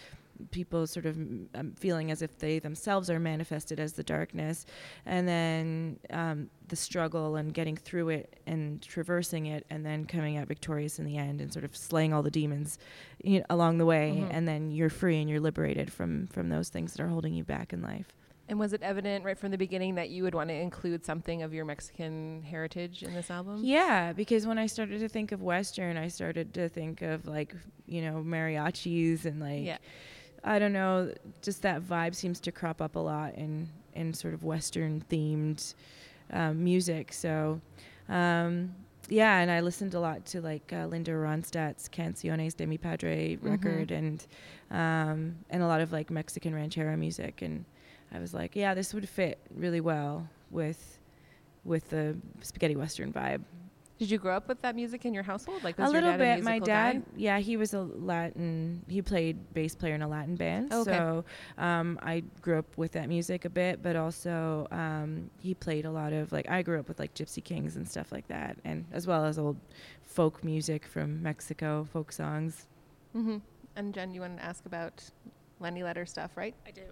People 0.51 0.87
sort 0.87 1.05
of 1.05 1.17
um, 1.55 1.73
feeling 1.77 2.11
as 2.11 2.21
if 2.21 2.37
they 2.39 2.59
themselves 2.59 3.09
are 3.09 3.19
manifested 3.19 3.79
as 3.79 3.93
the 3.93 4.03
darkness, 4.03 4.65
and 5.05 5.27
then 5.27 5.99
um, 6.11 6.49
the 6.67 6.75
struggle 6.75 7.35
and 7.35 7.53
getting 7.53 7.75
through 7.75 8.09
it 8.09 8.39
and 8.47 8.81
traversing 8.81 9.47
it, 9.47 9.65
and 9.69 9.85
then 9.85 10.05
coming 10.05 10.37
out 10.37 10.47
victorious 10.47 10.97
in 10.99 11.05
the 11.05 11.17
end 11.17 11.41
and 11.41 11.51
sort 11.51 11.65
of 11.65 11.75
slaying 11.75 12.13
all 12.13 12.23
the 12.23 12.31
demons 12.31 12.77
you 13.23 13.39
know, 13.39 13.45
along 13.49 13.77
the 13.79 13.85
way, 13.85 14.15
Mhm. 14.17 14.27
and 14.31 14.47
then 14.47 14.71
you're 14.71 14.89
free 14.89 15.19
and 15.19 15.29
you're 15.29 15.39
liberated 15.41 15.91
from 15.91 16.27
from 16.27 16.49
those 16.49 16.69
things 16.69 16.93
that 16.93 17.03
are 17.03 17.07
holding 17.09 17.33
you 17.33 17.43
back 17.43 17.73
in 17.73 17.81
life. 17.81 18.13
And 18.47 18.57
was 18.57 18.73
it 18.73 18.81
evident 18.81 19.23
right 19.23 19.37
from 19.37 19.51
the 19.51 19.59
beginning 19.59 19.93
that 19.95 20.09
you 20.09 20.23
would 20.23 20.33
want 20.33 20.49
to 20.49 20.55
include 20.55 21.05
something 21.05 21.43
of 21.43 21.53
your 21.53 21.65
Mexican 21.65 22.41
heritage 22.41 23.03
in 23.03 23.13
this 23.13 23.29
album? 23.29 23.59
Yeah, 23.63 24.11
because 24.11 24.47
when 24.47 24.57
I 24.57 24.65
started 24.65 25.01
to 25.01 25.07
think 25.07 25.31
of 25.31 25.43
Western, 25.43 25.97
I 25.97 26.07
started 26.07 26.51
to 26.55 26.67
think 26.67 27.03
of 27.03 27.27
like, 27.27 27.53
you 27.85 28.01
know, 28.01 28.23
mariachis 28.25 29.25
and 29.25 29.39
like, 29.39 29.65
Yeah. 29.65 29.77
I 30.43 30.59
don't 30.59 30.73
know, 30.73 31.13
just 31.41 31.61
that 31.63 31.81
vibe 31.81 32.15
seems 32.15 32.39
to 32.41 32.51
crop 32.51 32.81
up 32.81 32.95
a 32.95 32.99
lot 32.99 33.35
in, 33.35 33.69
in 33.93 34.13
sort 34.13 34.33
of 34.33 34.43
Western 34.43 35.03
themed 35.09 35.73
um, 36.31 36.63
music. 36.63 37.11
So, 37.13 37.59
um, 38.07 38.73
yeah, 39.09 39.39
and 39.39 39.49
I 39.49 39.61
listened 39.61 39.95
a 39.95 39.99
lot 39.99 40.25
to 40.27 40.41
like 40.41 40.71
uh, 40.71 40.85
Linda 40.85 41.11
Ronstadt's 41.11 41.87
Canciones 41.89 42.53
de 42.53 42.65
mi 42.67 42.77
Padre 42.77 43.35
Mm-hmm. 43.35 43.47
record, 43.49 43.91
and 43.91 44.25
um, 44.71 45.35
and 45.49 45.63
a 45.63 45.67
lot 45.67 45.81
of 45.81 45.91
like 45.91 46.11
Mexican 46.11 46.53
ranchero 46.53 46.95
music, 46.95 47.41
and 47.41 47.65
I 48.13 48.19
was 48.19 48.33
like, 48.33 48.55
yeah, 48.55 48.73
this 48.75 48.93
would 48.93 49.09
fit 49.09 49.39
really 49.55 49.81
well 49.81 50.27
with 50.51 50.99
with 51.65 51.89
the 51.89 52.15
spaghetti 52.41 52.75
western 52.75 53.11
vibe. 53.11 53.41
Did 53.99 54.09
you 54.09 54.17
grow 54.17 54.37
up 54.37 54.47
with 54.47 54.61
that 54.61 54.77
music 54.77 55.05
in 55.05 55.13
your 55.13 55.23
household? 55.23 55.61
Like 55.61 55.77
a 55.77 55.81
was 55.81 55.91
your 55.91 56.01
little 56.01 56.17
dad 56.17 56.37
bit. 56.37 56.43
My 56.45 56.59
dad, 56.59 56.93
guy? 56.93 57.01
yeah, 57.17 57.39
he 57.39 57.57
was 57.57 57.73
a 57.73 57.81
Latin. 57.81 58.81
He 58.87 59.01
played 59.01 59.53
bass 59.53 59.75
player 59.75 59.93
in 59.93 60.01
a 60.01 60.07
Latin 60.07 60.35
band. 60.35 60.73
Okay. 60.73 60.95
So 60.95 61.25
um, 61.57 61.99
I 62.01 62.23
grew 62.41 62.57
up 62.57 62.77
with 62.77 62.93
that 62.93 63.09
music 63.09 63.43
a 63.43 63.49
bit, 63.49 63.83
but 63.83 63.97
also 63.97 64.67
um, 64.71 65.29
he 65.41 65.53
played 65.53 65.83
a 65.83 65.91
lot 65.91 66.13
of 66.13 66.31
like 66.31 66.49
I 66.49 66.61
grew 66.61 66.79
up 66.79 66.87
with 66.87 66.97
like 66.97 67.13
Gypsy 67.13 67.43
Kings 67.43 67.75
and 67.75 67.85
stuff 67.85 68.09
like 68.13 68.27
that, 68.29 68.57
and 68.63 68.85
as 68.93 69.05
well 69.05 69.25
as 69.25 69.37
old 69.37 69.57
folk 70.05 70.45
music 70.45 70.85
from 70.85 71.21
Mexico, 71.21 71.85
folk 71.91 72.13
songs. 72.13 72.67
Mm-hmm. 73.13 73.37
And 73.75 73.93
Jen, 73.93 74.13
you 74.13 74.21
want 74.21 74.37
to 74.37 74.45
ask 74.45 74.65
about 74.65 75.03
Lenny 75.59 75.83
Letter 75.83 76.05
stuff, 76.05 76.37
right? 76.37 76.55
I 76.65 76.71
do. 76.71 76.83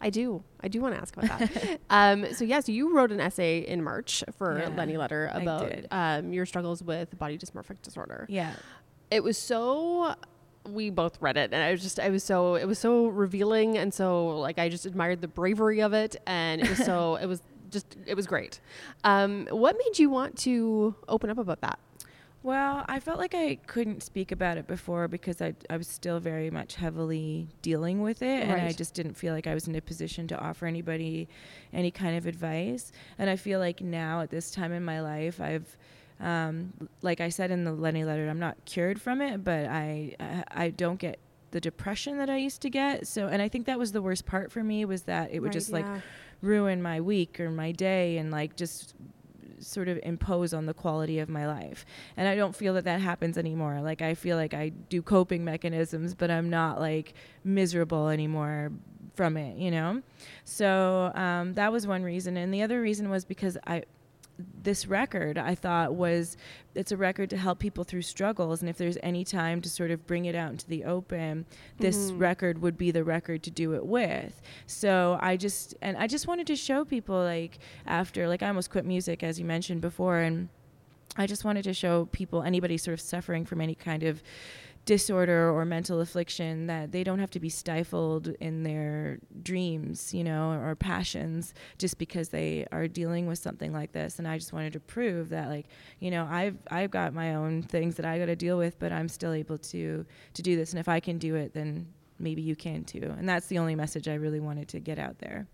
I 0.00 0.10
do. 0.10 0.42
I 0.60 0.68
do 0.68 0.80
want 0.80 0.94
to 0.94 1.00
ask 1.00 1.16
about 1.16 1.38
that. 1.38 1.80
um, 1.90 2.32
so 2.32 2.44
yeah, 2.44 2.60
so 2.60 2.72
you 2.72 2.94
wrote 2.94 3.12
an 3.12 3.20
essay 3.20 3.58
in 3.58 3.82
March 3.84 4.24
for 4.36 4.58
Yeah, 4.58 4.68
Lenny 4.68 4.96
Letter 4.96 5.30
about 5.32 5.72
um, 5.90 6.32
your 6.32 6.46
struggles 6.46 6.82
with 6.82 7.18
body 7.18 7.36
dysmorphic 7.36 7.82
disorder. 7.82 8.26
Yeah, 8.28 8.54
It 9.10 9.22
was 9.22 9.36
so. 9.38 10.14
We 10.68 10.90
both 10.90 11.20
read 11.22 11.38
it, 11.38 11.54
and 11.54 11.62
I 11.62 11.70
was 11.70 11.80
just, 11.80 11.98
I 11.98 12.10
was 12.10 12.22
so, 12.22 12.54
it 12.54 12.66
was 12.66 12.78
so 12.78 13.06
revealing, 13.06 13.78
and 13.78 13.94
so 13.94 14.38
like 14.38 14.58
I 14.58 14.68
just 14.68 14.84
admired 14.84 15.22
the 15.22 15.28
bravery 15.28 15.80
of 15.80 15.94
it, 15.94 16.16
and 16.26 16.60
it 16.60 16.68
was 16.68 16.78
so, 16.84 17.16
it 17.20 17.24
was 17.26 17.40
just, 17.70 17.96
it 18.06 18.14
was 18.14 18.26
great. 18.26 18.60
Um, 19.02 19.46
what 19.50 19.76
made 19.78 19.98
you 19.98 20.10
want 20.10 20.36
to 20.40 20.94
open 21.08 21.30
up 21.30 21.38
about 21.38 21.62
that? 21.62 21.78
Well, 22.42 22.86
I 22.88 23.00
felt 23.00 23.18
like 23.18 23.34
I 23.34 23.56
couldn't 23.66 24.02
speak 24.02 24.32
about 24.32 24.56
it 24.56 24.66
before 24.66 25.08
because 25.08 25.42
I, 25.42 25.54
I 25.68 25.76
was 25.76 25.88
still 25.88 26.20
very 26.20 26.50
much 26.50 26.76
heavily 26.76 27.48
dealing 27.60 28.00
with 28.00 28.22
it. 28.22 28.42
And 28.44 28.52
I 28.52 28.72
just 28.72 28.94
didn't 28.94 29.14
feel 29.14 29.34
like 29.34 29.46
I 29.46 29.52
was 29.52 29.68
in 29.68 29.74
a 29.74 29.80
position 29.82 30.26
to 30.28 30.38
offer 30.38 30.64
anybody 30.66 31.28
any 31.72 31.90
kind 31.90 32.16
of 32.16 32.26
advice. 32.26 32.92
And 33.18 33.28
I 33.28 33.36
feel 33.36 33.60
like 33.60 33.82
now 33.82 34.22
at 34.22 34.30
this 34.30 34.50
time 34.50 34.72
in 34.72 34.82
my 34.84 35.02
life, 35.02 35.38
I've, 35.38 35.76
um, 36.18 36.72
like 37.02 37.20
I 37.20 37.28
said 37.28 37.50
in 37.50 37.64
the 37.64 37.72
Lenny 37.72 38.04
letter, 38.04 38.26
I'm 38.28 38.40
not 38.40 38.64
cured 38.64 39.00
from 39.02 39.20
it, 39.20 39.44
but 39.44 39.66
I, 39.66 40.16
I, 40.18 40.44
I 40.50 40.70
don't 40.70 40.98
get 40.98 41.18
the 41.50 41.60
depression 41.60 42.16
that 42.18 42.30
I 42.30 42.36
used 42.38 42.62
to 42.62 42.70
get. 42.70 43.06
So, 43.06 43.26
and 43.26 43.42
I 43.42 43.48
think 43.48 43.66
that 43.66 43.78
was 43.78 43.92
the 43.92 44.00
worst 44.00 44.24
part 44.24 44.50
for 44.50 44.64
me 44.64 44.86
was 44.86 45.02
that 45.02 45.30
it 45.30 45.40
would 45.40 45.48
Right, 45.48 45.52
just 45.52 45.72
like 45.72 45.84
ruin 46.40 46.80
my 46.80 47.02
week 47.02 47.38
or 47.38 47.50
my 47.50 47.72
day 47.72 48.16
and 48.16 48.30
like 48.30 48.56
just 48.56 48.94
sort 49.60 49.88
of 49.88 49.98
impose 50.02 50.52
on 50.52 50.66
the 50.66 50.74
quality 50.74 51.18
of 51.18 51.28
my 51.28 51.46
life. 51.46 51.84
And 52.16 52.26
I 52.28 52.34
don't 52.34 52.54
feel 52.54 52.74
that 52.74 52.84
that 52.84 53.00
happens 53.00 53.38
anymore. 53.38 53.80
Like 53.80 54.02
I 54.02 54.14
feel 54.14 54.36
like 54.36 54.54
I 54.54 54.70
do 54.70 55.02
coping 55.02 55.44
mechanisms, 55.44 56.14
but 56.14 56.30
I'm 56.30 56.50
not 56.50 56.80
like 56.80 57.14
miserable 57.44 58.08
anymore 58.08 58.72
from 59.14 59.36
it, 59.36 59.56
you 59.58 59.70
know? 59.70 60.02
So 60.44 61.12
um, 61.14 61.54
that 61.54 61.72
was 61.72 61.86
one 61.86 62.02
reason. 62.02 62.36
And 62.36 62.52
the 62.52 62.62
other 62.62 62.80
reason 62.80 63.10
was 63.10 63.24
because 63.24 63.58
I, 63.66 63.84
this 64.62 64.86
record 64.86 65.38
I 65.38 65.54
thought 65.54 65.94
was 65.94 66.36
it's 66.74 66.92
a 66.92 66.96
record 66.96 67.30
to 67.30 67.36
help 67.36 67.58
people 67.58 67.84
through 67.84 68.02
struggles 68.02 68.60
and 68.60 68.68
if 68.68 68.76
there's 68.78 68.98
any 69.02 69.24
time 69.24 69.60
to 69.62 69.68
sort 69.68 69.90
of 69.90 70.06
bring 70.06 70.24
it 70.24 70.34
out 70.34 70.50
into 70.52 70.66
the 70.68 70.84
open 70.84 71.46
this 71.78 72.10
Mhm. 72.10 72.20
record 72.20 72.62
would 72.62 72.76
be 72.78 72.90
the 72.90 73.04
record 73.04 73.42
to 73.44 73.50
do 73.50 73.74
it 73.74 73.86
with 73.86 74.40
so 74.66 75.18
I 75.20 75.36
just 75.36 75.74
and 75.82 75.96
I 75.96 76.06
just 76.06 76.26
wanted 76.26 76.46
to 76.48 76.56
show 76.56 76.84
people 76.84 77.16
like 77.16 77.58
after 77.86 78.28
like 78.28 78.42
I 78.42 78.48
almost 78.48 78.70
quit 78.70 78.84
music 78.84 79.22
as 79.22 79.38
you 79.38 79.44
mentioned 79.44 79.80
before 79.80 80.18
and 80.18 80.48
I 81.16 81.26
just 81.26 81.44
wanted 81.44 81.64
to 81.64 81.74
show 81.74 82.06
people 82.12 82.42
anybody 82.42 82.76
sort 82.78 82.92
of 82.94 83.00
suffering 83.00 83.44
from 83.44 83.60
any 83.60 83.74
kind 83.74 84.04
of 84.04 84.22
disorder 84.90 85.48
or 85.52 85.64
mental 85.64 86.00
affliction 86.00 86.66
that 86.66 86.90
they 86.90 87.04
don't 87.04 87.20
have 87.20 87.30
to 87.30 87.38
be 87.38 87.48
stifled 87.48 88.26
in 88.40 88.64
their 88.64 89.20
dreams, 89.40 90.12
you 90.12 90.24
know, 90.24 90.50
or 90.50 90.74
passions 90.74 91.54
just 91.78 91.96
because 91.96 92.30
they 92.30 92.66
are 92.72 92.88
dealing 92.88 93.28
with 93.28 93.38
something 93.38 93.72
like 93.72 93.92
this. 93.92 94.18
And 94.18 94.26
I 94.26 94.36
just 94.36 94.52
wanted 94.52 94.72
to 94.72 94.80
prove 94.80 95.28
that 95.28 95.48
like, 95.48 95.66
you 96.00 96.10
know, 96.10 96.26
I've 96.28 96.56
I've 96.72 96.90
got 96.90 97.14
my 97.14 97.36
own 97.36 97.62
things 97.62 97.94
that 97.98 98.04
I 98.04 98.18
got 98.18 98.26
to 98.26 98.34
deal 98.34 98.58
with, 98.58 98.80
but 98.80 98.90
I'm 98.90 99.08
still 99.08 99.32
able 99.32 99.58
to 99.58 100.04
to 100.34 100.42
do 100.42 100.56
this 100.56 100.72
and 100.72 100.80
if 100.80 100.88
I 100.88 100.98
can 100.98 101.18
do 101.18 101.36
it 101.36 101.54
then 101.54 101.86
maybe 102.18 102.42
you 102.42 102.56
can 102.56 102.82
too. 102.82 103.14
And 103.16 103.28
that's 103.28 103.46
the 103.46 103.58
only 103.58 103.76
message 103.76 104.08
I 104.08 104.14
really 104.14 104.40
wanted 104.40 104.66
to 104.70 104.80
get 104.80 104.98
out 104.98 105.20
there. 105.20 105.46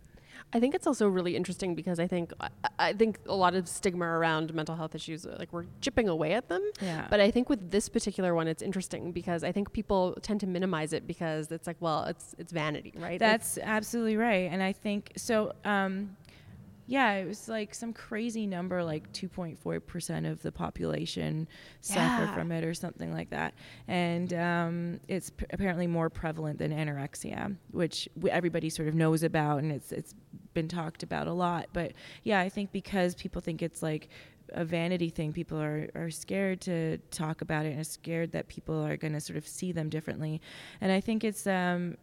I 0.53 0.61
think 0.61 0.75
it's 0.75 0.87
also 0.87 1.09
really 1.09 1.37
interesting 1.37 1.75
because 1.75 1.99
I 1.99 2.07
think 2.07 2.33
I, 2.41 2.49
I 2.79 2.93
think 2.93 3.19
a 3.26 3.35
lot 3.35 3.55
of 3.55 3.69
stigma 3.69 4.07
around 4.07 4.55
mental 4.55 4.76
health 4.76 4.95
issues, 4.95 5.26
like 5.26 5.53
we're 5.53 5.67
chipping 5.81 6.09
away 6.09 6.35
at 6.35 6.49
them. 6.49 6.62
Yeah. 6.81 7.07
But 7.11 7.21
I 7.21 7.31
think 7.31 7.49
with 7.49 7.71
this 7.71 7.88
particular 7.88 8.35
one, 8.35 8.49
it's 8.49 8.62
interesting 8.62 9.12
because 9.12 9.45
I 9.45 9.53
think 9.53 9.73
people 9.73 10.17
tend 10.23 10.41
to 10.41 10.47
minimize 10.47 10.93
it 10.93 11.07
because 11.07 11.50
it's 11.50 11.67
like, 11.67 11.76
well, 11.81 12.05
it's 12.05 12.35
it's 12.38 12.53
vanity, 12.53 12.95
right? 12.97 13.19
That's 13.19 13.59
absolutely 13.59 14.17
right. 14.17 14.50
And 14.50 14.62
I 14.62 14.73
think 14.73 15.12
so. 15.17 15.53
Um, 15.65 16.17
yeah, 16.87 17.14
it 17.14 17.26
was 17.26 17.49
like 17.49 17.75
some 17.75 17.93
crazy 17.93 18.47
number, 18.47 18.83
like 18.85 19.12
2.4% 19.12 20.31
of 20.31 20.43
the 20.43 20.52
population 20.52 21.49
suffer 21.81 22.26
from 22.33 22.52
it 22.52 22.64
or 22.64 22.75
something 22.75 23.12
like 23.12 23.31
that. 23.31 23.55
And 23.88 24.33
um, 24.33 25.00
it's 25.09 25.31
p- 25.31 25.47
apparently 25.50 25.87
more 25.87 26.09
prevalent 26.11 26.59
than 26.59 26.73
anorexia, 26.73 27.57
which 27.73 28.09
w- 28.16 28.33
everybody 28.33 28.71
sort 28.71 28.88
of 28.88 28.95
knows 28.95 29.23
about 29.25 29.59
and 29.59 29.73
it's, 29.73 29.90
it's 29.90 30.14
been 30.55 30.69
talked 30.69 31.02
about 31.02 31.26
a 31.26 31.33
lot. 31.33 31.69
But 31.73 31.93
yeah, 32.23 32.40
I 32.40 32.49
think 32.49 32.71
because 32.71 33.14
people 33.16 33.40
think 33.40 33.62
it's 33.62 33.83
like 33.83 34.09
a 34.50 34.64
vanity 34.64 35.11
thing, 35.11 35.33
people 35.33 35.61
are, 35.61 35.88
are 35.97 36.11
scared 36.11 36.61
to 36.62 36.99
talk 37.11 37.40
about 37.40 37.66
it 37.66 37.71
and 37.71 37.81
are 37.81 37.85
scared 37.85 38.31
that 38.33 38.47
people 38.47 38.81
are 38.81 38.97
going 38.97 39.12
to 39.12 39.21
sort 39.21 39.37
of 39.37 39.47
see 39.47 39.73
them 39.73 39.88
differently. 39.88 40.40
And 40.81 40.93
I 40.93 41.00
think 41.00 41.25
it's, 41.25 41.49
um, 41.49 41.97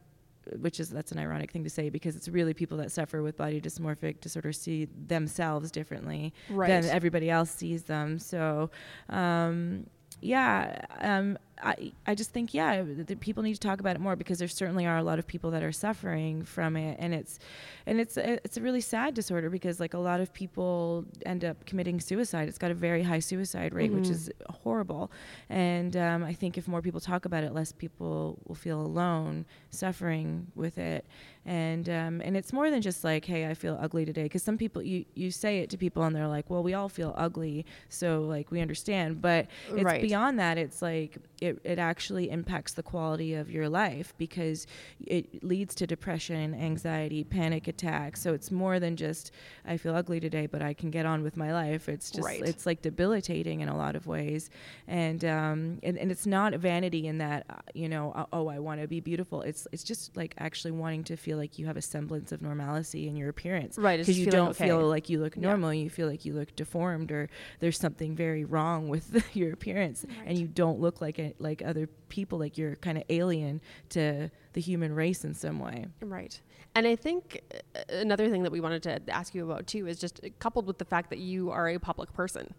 which 0.60 0.80
is 0.80 0.90
that's 0.90 1.12
an 1.12 1.20
ironic 1.20 1.52
thing 1.52 1.64
to 1.64 1.70
say 1.70 1.90
because 1.90 2.16
it's 2.16 2.28
really 2.28 2.54
people 2.54 2.78
that 2.78 2.92
suffer 2.92 3.22
with 3.24 3.38
body 3.38 3.62
dysmorphic 3.62 4.20
disorder 4.22 4.52
see 4.52 4.88
themselves 5.08 5.72
differently 5.72 6.34
Right. 6.50 6.68
than 6.68 6.86
everybody 6.86 7.30
else 7.30 7.50
sees 7.52 7.84
them. 7.84 8.20
So, 8.20 8.70
um, 9.10 9.88
yeah, 10.22 10.86
um, 11.00 11.38
I 11.64 11.92
I 12.06 12.14
just 12.16 12.32
think 12.32 12.54
yeah, 12.54 12.82
the 12.84 13.16
people 13.16 13.42
need 13.44 13.54
to 13.54 13.60
talk 13.60 13.80
about 13.80 13.96
it 13.96 14.00
more 14.00 14.16
because 14.16 14.40
there 14.40 14.48
certainly 14.48 14.86
are 14.86 14.98
a 14.98 15.04
lot 15.04 15.18
of 15.20 15.26
people 15.26 15.52
that 15.52 15.64
are 15.64 15.72
suffering 15.72 16.44
from 16.44 16.76
it, 16.76 16.98
and 17.00 17.14
it's 17.14 17.40
and 17.86 18.00
it's 18.00 18.18
a, 18.18 18.34
it's 18.44 18.58
a 18.58 18.62
really 18.62 18.82
sad 18.82 19.14
disorder 19.14 19.50
because 19.50 19.80
like 19.80 19.94
a 19.94 19.98
lot 20.00 20.20
of 20.20 20.34
people 20.34 21.06
end 21.26 21.44
up 21.46 21.66
committing 21.66 22.00
suicide. 22.02 22.50
It's 22.50 22.58
got 22.58 22.72
a 22.72 22.74
very 22.76 23.04
high 23.04 23.20
suicide 23.20 23.74
rate, 23.74 23.92
which 23.94 24.06
Mhm. 24.06 24.12
is 24.12 24.32
horrible. 24.50 25.12
And 25.50 25.96
um, 25.98 26.24
I 26.24 26.34
think 26.34 26.58
if 26.58 26.68
more 26.68 26.82
people 26.82 27.00
talk 27.00 27.26
about 27.26 27.44
it, 27.44 27.54
less 27.54 27.72
people 27.72 28.40
will 28.46 28.56
feel 28.56 28.82
alone 28.82 29.46
suffering 29.70 30.48
with 30.56 30.78
it. 30.78 31.06
And 31.46 31.90
um, 31.90 32.22
and 32.22 32.38
it's 32.38 32.54
more 32.54 32.70
than 32.70 32.82
just 32.82 33.04
like, 33.04 33.26
hey, 33.26 33.50
I 33.50 33.54
feel 33.54 33.78
ugly 33.82 34.06
today. 34.06 34.24
Because 34.24 34.44
some 34.44 34.58
people, 34.58 34.82
you 34.82 35.04
you 35.14 35.30
say 35.30 35.60
it 35.60 35.70
to 35.72 35.78
people, 35.78 36.04
and 36.04 36.16
they're 36.16 36.28
like, 36.28 36.50
well, 36.50 36.64
we 36.64 36.74
all 36.74 36.88
feel 36.88 37.14
ugly, 37.18 37.66
so 37.90 38.22
like 38.22 38.50
we 38.50 38.62
understand. 38.62 39.22
But 39.22 39.48
it's 39.72 39.84
Right. 39.84 40.02
beyond 40.02 40.40
that. 40.40 40.58
It's 40.58 40.82
like 40.82 41.18
it 41.42 41.53
it 41.64 41.80
actually 41.80 42.30
impacts 42.30 42.74
the 42.74 42.84
quality 42.84 43.34
of 43.34 43.50
your 43.52 43.70
life 43.70 44.14
because 44.18 44.68
it 45.06 45.44
leads 45.44 45.76
to 45.76 45.88
depression, 45.88 46.54
anxiety, 46.54 47.24
panic 47.24 47.68
attacks. 47.68 48.22
So 48.22 48.34
it's 48.34 48.52
more 48.52 48.80
than 48.80 48.96
just 48.96 49.32
I 49.66 49.78
feel 49.78 49.96
ugly 49.96 50.20
today, 50.20 50.46
but 50.48 50.62
I 50.62 50.74
can 50.74 50.90
get 50.92 51.06
on 51.06 51.24
with 51.24 51.38
my 51.38 51.54
life. 51.54 51.88
It's 51.90 52.12
just 52.12 52.24
Right. 52.26 52.42
it's 52.44 52.66
like 52.66 52.82
debilitating 52.82 53.62
in 53.62 53.70
a 53.70 53.78
lot 53.78 53.96
of 53.96 54.08
ways, 54.08 54.50
and 54.88 55.24
um 55.26 55.80
and, 55.84 55.98
and 55.98 56.12
it's 56.12 56.26
not 56.26 56.54
vanity 56.56 57.08
in 57.08 57.18
that 57.20 57.46
uh, 57.50 57.56
you 57.74 57.90
know 57.90 58.12
uh, 58.14 58.26
oh 58.34 58.48
I 58.48 58.60
want 58.60 58.82
to 58.82 58.88
be 58.88 59.00
beautiful. 59.00 59.42
It's 59.42 59.68
it's 59.72 59.84
just 59.84 60.16
like 60.18 60.34
actually 60.38 60.72
wanting 60.72 61.04
to 61.06 61.16
feel 61.18 61.38
like 61.38 61.58
you 61.60 61.66
have 61.66 61.78
a 61.78 61.82
semblance 61.82 62.32
of 62.32 62.42
normalcy 62.42 63.08
in 63.08 63.16
your 63.16 63.30
appearance, 63.30 63.78
Right, 63.78 64.00
Because 64.00 64.20
you 64.20 64.26
don't 64.28 64.50
okay. 64.50 64.66
feel 64.68 64.88
like 64.88 65.10
you 65.10 65.20
look 65.20 65.36
Yeah. 65.36 65.42
normal. 65.50 65.74
You 65.74 65.90
feel 65.90 66.08
like 66.08 66.26
you 66.26 66.34
look 66.34 66.56
deformed 66.56 67.12
or 67.12 67.30
there's 67.60 67.78
something 67.80 68.16
very 68.16 68.44
wrong 68.46 68.88
with 68.90 69.24
your 69.36 69.52
appearance, 69.54 70.06
and 70.26 70.38
you 70.38 70.48
don't 70.48 70.80
look 70.80 71.02
like 71.02 71.20
it 71.20 71.40
like 71.44 71.62
other 71.64 71.88
people. 72.10 72.40
Like 72.40 72.58
you're 72.58 72.76
kind 72.78 72.98
of 72.98 73.04
alien 73.10 73.62
to 73.90 74.32
the 74.54 74.62
human 74.62 74.94
race 74.96 75.24
in 75.26 75.34
some 75.34 75.60
way. 75.60 75.86
Right. 76.02 76.40
And 76.76 76.88
I 76.88 76.96
think 76.96 77.42
uh, 77.76 77.80
another 77.94 78.30
thing 78.30 78.42
that 78.44 78.52
we 78.52 78.60
wanted 78.62 78.82
to 78.84 79.02
ask 79.14 79.36
you 79.36 79.46
about 79.46 79.68
too 79.68 79.88
is 79.88 80.00
just 80.00 80.22
coupled 80.40 80.66
with 80.66 80.78
the 80.80 80.86
fact 80.86 81.10
that 81.12 81.20
you 81.20 81.52
are 81.52 81.70
a 81.70 81.78
public 81.78 82.12
person. 82.14 82.54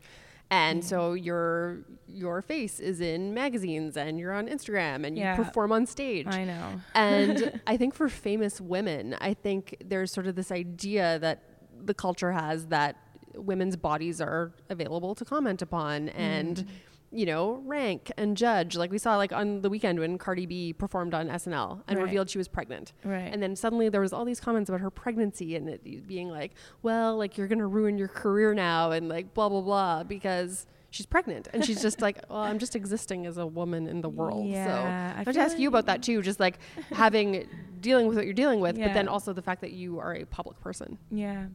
And 0.50 0.85
so 0.85 1.14
your 1.14 1.79
your 2.07 2.43
face 2.43 2.79
is 2.79 3.00
in 3.00 3.33
magazines 3.35 3.97
and 3.97 4.21
you're 4.21 4.33
on 4.33 4.47
Instagram 4.47 5.05
and 5.07 5.17
you 5.17 5.25
Yeah. 5.25 5.37
perform 5.37 5.73
on 5.73 5.87
stage. 5.87 6.26
I 6.29 6.45
know. 6.45 6.81
and 6.95 7.61
I 7.67 7.76
think 7.76 7.95
for 7.95 8.09
famous 8.09 8.61
women, 8.61 9.17
I 9.21 9.35
think 9.35 9.76
there's 9.85 10.12
sort 10.12 10.26
of 10.26 10.37
this 10.37 10.53
idea 10.53 11.19
that 11.21 11.43
the 11.83 11.95
culture 11.95 12.31
has 12.33 12.67
that 12.67 12.97
women's 13.35 13.75
bodies 13.76 14.21
are 14.21 14.53
available 14.69 15.14
to 15.17 15.25
comment 15.25 15.61
upon 15.62 16.09
and 16.11 16.67
you 17.14 17.26
know, 17.26 17.62
rank 17.64 18.11
and 18.16 18.37
judge. 18.37 18.76
Like 18.76 18.90
we 18.90 18.99
saw 18.99 19.16
like 19.16 19.33
on 19.33 19.61
the 19.62 19.71
weekend 19.71 20.00
when 20.00 20.18
Cardi 20.18 20.47
B 20.47 20.73
performed 20.73 21.14
on 21.14 21.28
SNL 21.28 21.83
and 21.87 21.99
Right. 21.99 22.04
revealed 22.04 22.28
she 22.28 22.38
was 22.38 22.49
pregnant. 22.49 22.92
Right. 23.04 23.30
And 23.33 23.42
then 23.42 23.54
suddenly 23.56 23.88
there 23.88 24.00
was 24.00 24.12
all 24.12 24.25
these 24.25 24.40
comments 24.40 24.68
about 24.68 24.80
her 24.80 24.90
pregnancy 24.90 25.54
and 25.56 25.68
it 25.68 25.85
being 26.09 26.28
like, 26.28 26.52
well, 26.83 27.16
like 27.16 27.38
you're 27.38 27.47
gonna 27.49 27.66
ruin 27.66 27.97
your 27.99 28.09
career 28.09 28.52
now 28.54 28.90
and 28.90 29.09
like 29.09 29.33
blah 29.35 29.49
blah 29.49 29.61
blah 29.61 30.02
because 30.02 30.66
she's 30.94 31.06
pregnant 31.06 31.48
and 31.52 31.64
she's 31.64 31.82
just 31.82 32.00
like, 32.00 32.20
well, 32.30 32.38
I'm 32.38 32.58
just 32.58 32.76
existing 32.76 33.26
as 33.26 33.36
a 33.36 33.46
woman 33.46 33.88
in 33.88 34.00
the 34.00 34.08
world. 34.08 34.46
Yeah, 34.46 34.66
so 34.66 34.72
I 34.72 35.20
I 35.20 35.24
have 35.24 35.34
to 35.34 35.40
ask 35.40 35.58
you 35.58 35.68
about 35.68 35.86
that 35.86 36.02
too, 36.02 36.22
just 36.22 36.38
like 36.38 36.58
having 36.92 37.48
dealing 37.80 38.06
with 38.06 38.16
what 38.16 38.24
you're 38.24 38.32
dealing 38.32 38.60
with, 38.60 38.78
but 38.78 38.94
then 38.94 39.08
also 39.08 39.32
the 39.32 39.42
fact 39.42 39.60
that 39.60 39.72
you 39.72 39.98
are 39.98 40.14
a 40.14 40.24
public 40.24 40.58
person. 40.60 40.96
Yeah, 41.10 41.46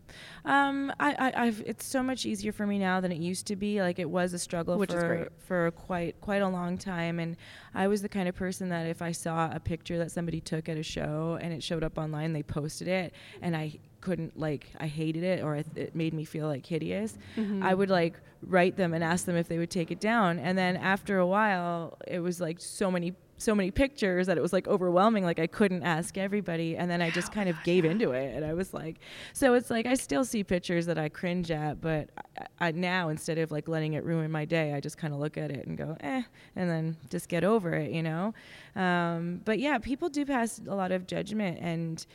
um, 0.46 0.92
I, 1.00 1.14
I, 1.14 1.46
I've. 1.46 1.64
It's 1.66 1.86
so 1.86 2.04
much 2.04 2.26
easier 2.26 2.52
for 2.52 2.68
me 2.68 2.78
now 2.78 3.00
than 3.00 3.12
it 3.12 3.20
used 3.20 3.48
to 3.48 3.56
be. 3.56 3.82
Like 3.82 3.98
it 3.98 4.10
was 4.10 4.34
a 4.34 4.40
struggle 4.40 4.78
Which 4.78 4.92
for 4.92 5.30
for 5.40 5.72
quite 5.72 6.20
quite 6.20 6.42
a 6.42 6.48
long 6.50 6.78
time, 6.78 7.20
and 7.20 7.38
I 7.74 7.88
was 7.88 8.02
the 8.02 8.10
kind 8.10 8.28
of 8.28 8.36
person 8.36 8.70
that 8.70 8.88
if 8.88 9.02
I 9.02 9.14
saw 9.14 9.50
a 9.52 9.60
picture 9.60 9.98
that 10.00 10.12
somebody 10.12 10.42
took 10.42 10.68
at 10.68 10.78
a 10.78 10.84
show 10.84 11.40
and 11.42 11.54
it 11.54 11.64
showed 11.64 11.84
up 11.84 11.98
online, 11.98 12.34
they 12.34 12.44
posted 12.44 12.88
it, 12.90 13.14
and 13.42 13.56
I 13.56 13.80
couldn't 14.02 14.40
like 14.40 14.68
I 14.80 14.88
hated 14.88 15.24
it 15.24 15.44
or 15.44 15.56
it, 15.56 15.68
it 15.76 15.96
made 15.96 16.14
me 16.14 16.26
feel 16.26 16.48
like 16.48 16.66
hideous. 16.66 17.18
Mm-hmm. 17.36 17.64
I 17.64 17.74
would 17.74 17.90
like 17.90 18.16
write 18.42 18.78
them 18.78 18.94
and 18.94 19.04
ask 19.04 19.26
them 19.26 19.36
if 19.36 19.48
they 19.48 19.58
would 19.58 19.70
take 19.70 19.92
it 19.92 20.00
down, 20.00 20.40
and 20.40 20.58
then 20.58 20.78
after 20.78 21.18
a 21.18 21.28
while, 21.28 21.98
it 22.08 22.20
was 22.20 22.40
like 22.40 22.60
so 22.60 22.90
many 22.90 23.16
so 23.42 23.56
many 23.56 23.72
pictures 23.72 24.28
that 24.28 24.38
it 24.38 24.42
was 24.42 24.52
like 24.52 24.68
overwhelming 24.68 25.24
like 25.24 25.40
i 25.40 25.48
couldn't 25.48 25.82
ask 25.84 26.18
everybody 26.18 26.76
and 26.76 26.92
then 26.92 27.02
i 27.02 27.10
just 27.10 27.32
kind 27.32 27.48
of 27.48 27.56
gave 27.64 27.86
into 27.86 28.12
it 28.12 28.36
and 28.36 28.44
i 28.44 28.54
was 28.54 28.74
like 28.74 28.98
so 29.32 29.54
it's 29.54 29.70
like 29.70 29.86
i 29.86 29.94
still 29.94 30.26
see 30.26 30.44
pictures 30.44 30.86
that 30.86 30.98
i 30.98 31.08
cringe 31.08 31.50
at 31.50 31.80
but 31.80 32.10
I, 32.38 32.68
I 32.68 32.72
now 32.72 33.08
instead 33.08 33.38
of 33.38 33.50
like 33.50 33.70
letting 33.70 33.94
it 33.94 34.04
ruin 34.04 34.30
my 34.30 34.44
day 34.44 34.74
i 34.74 34.82
just 34.82 34.98
kind 34.98 35.14
of 35.14 35.22
look 35.22 35.38
at 35.38 35.52
it 35.52 35.66
and 35.68 35.78
go 35.78 35.96
eh 36.02 36.22
and 36.58 36.70
then 36.70 36.98
just 37.10 37.30
get 37.30 37.46
over 37.46 37.74
it 37.74 37.92
you 37.92 38.04
know 38.04 38.34
um, 38.76 39.42
but 39.46 39.58
yeah 39.58 39.78
people 39.78 40.10
do 40.10 40.26
pass 40.26 40.60
a 40.68 40.76
lot 40.76 40.92
of 40.92 41.08
judgment 41.08 41.60
and 41.62 42.06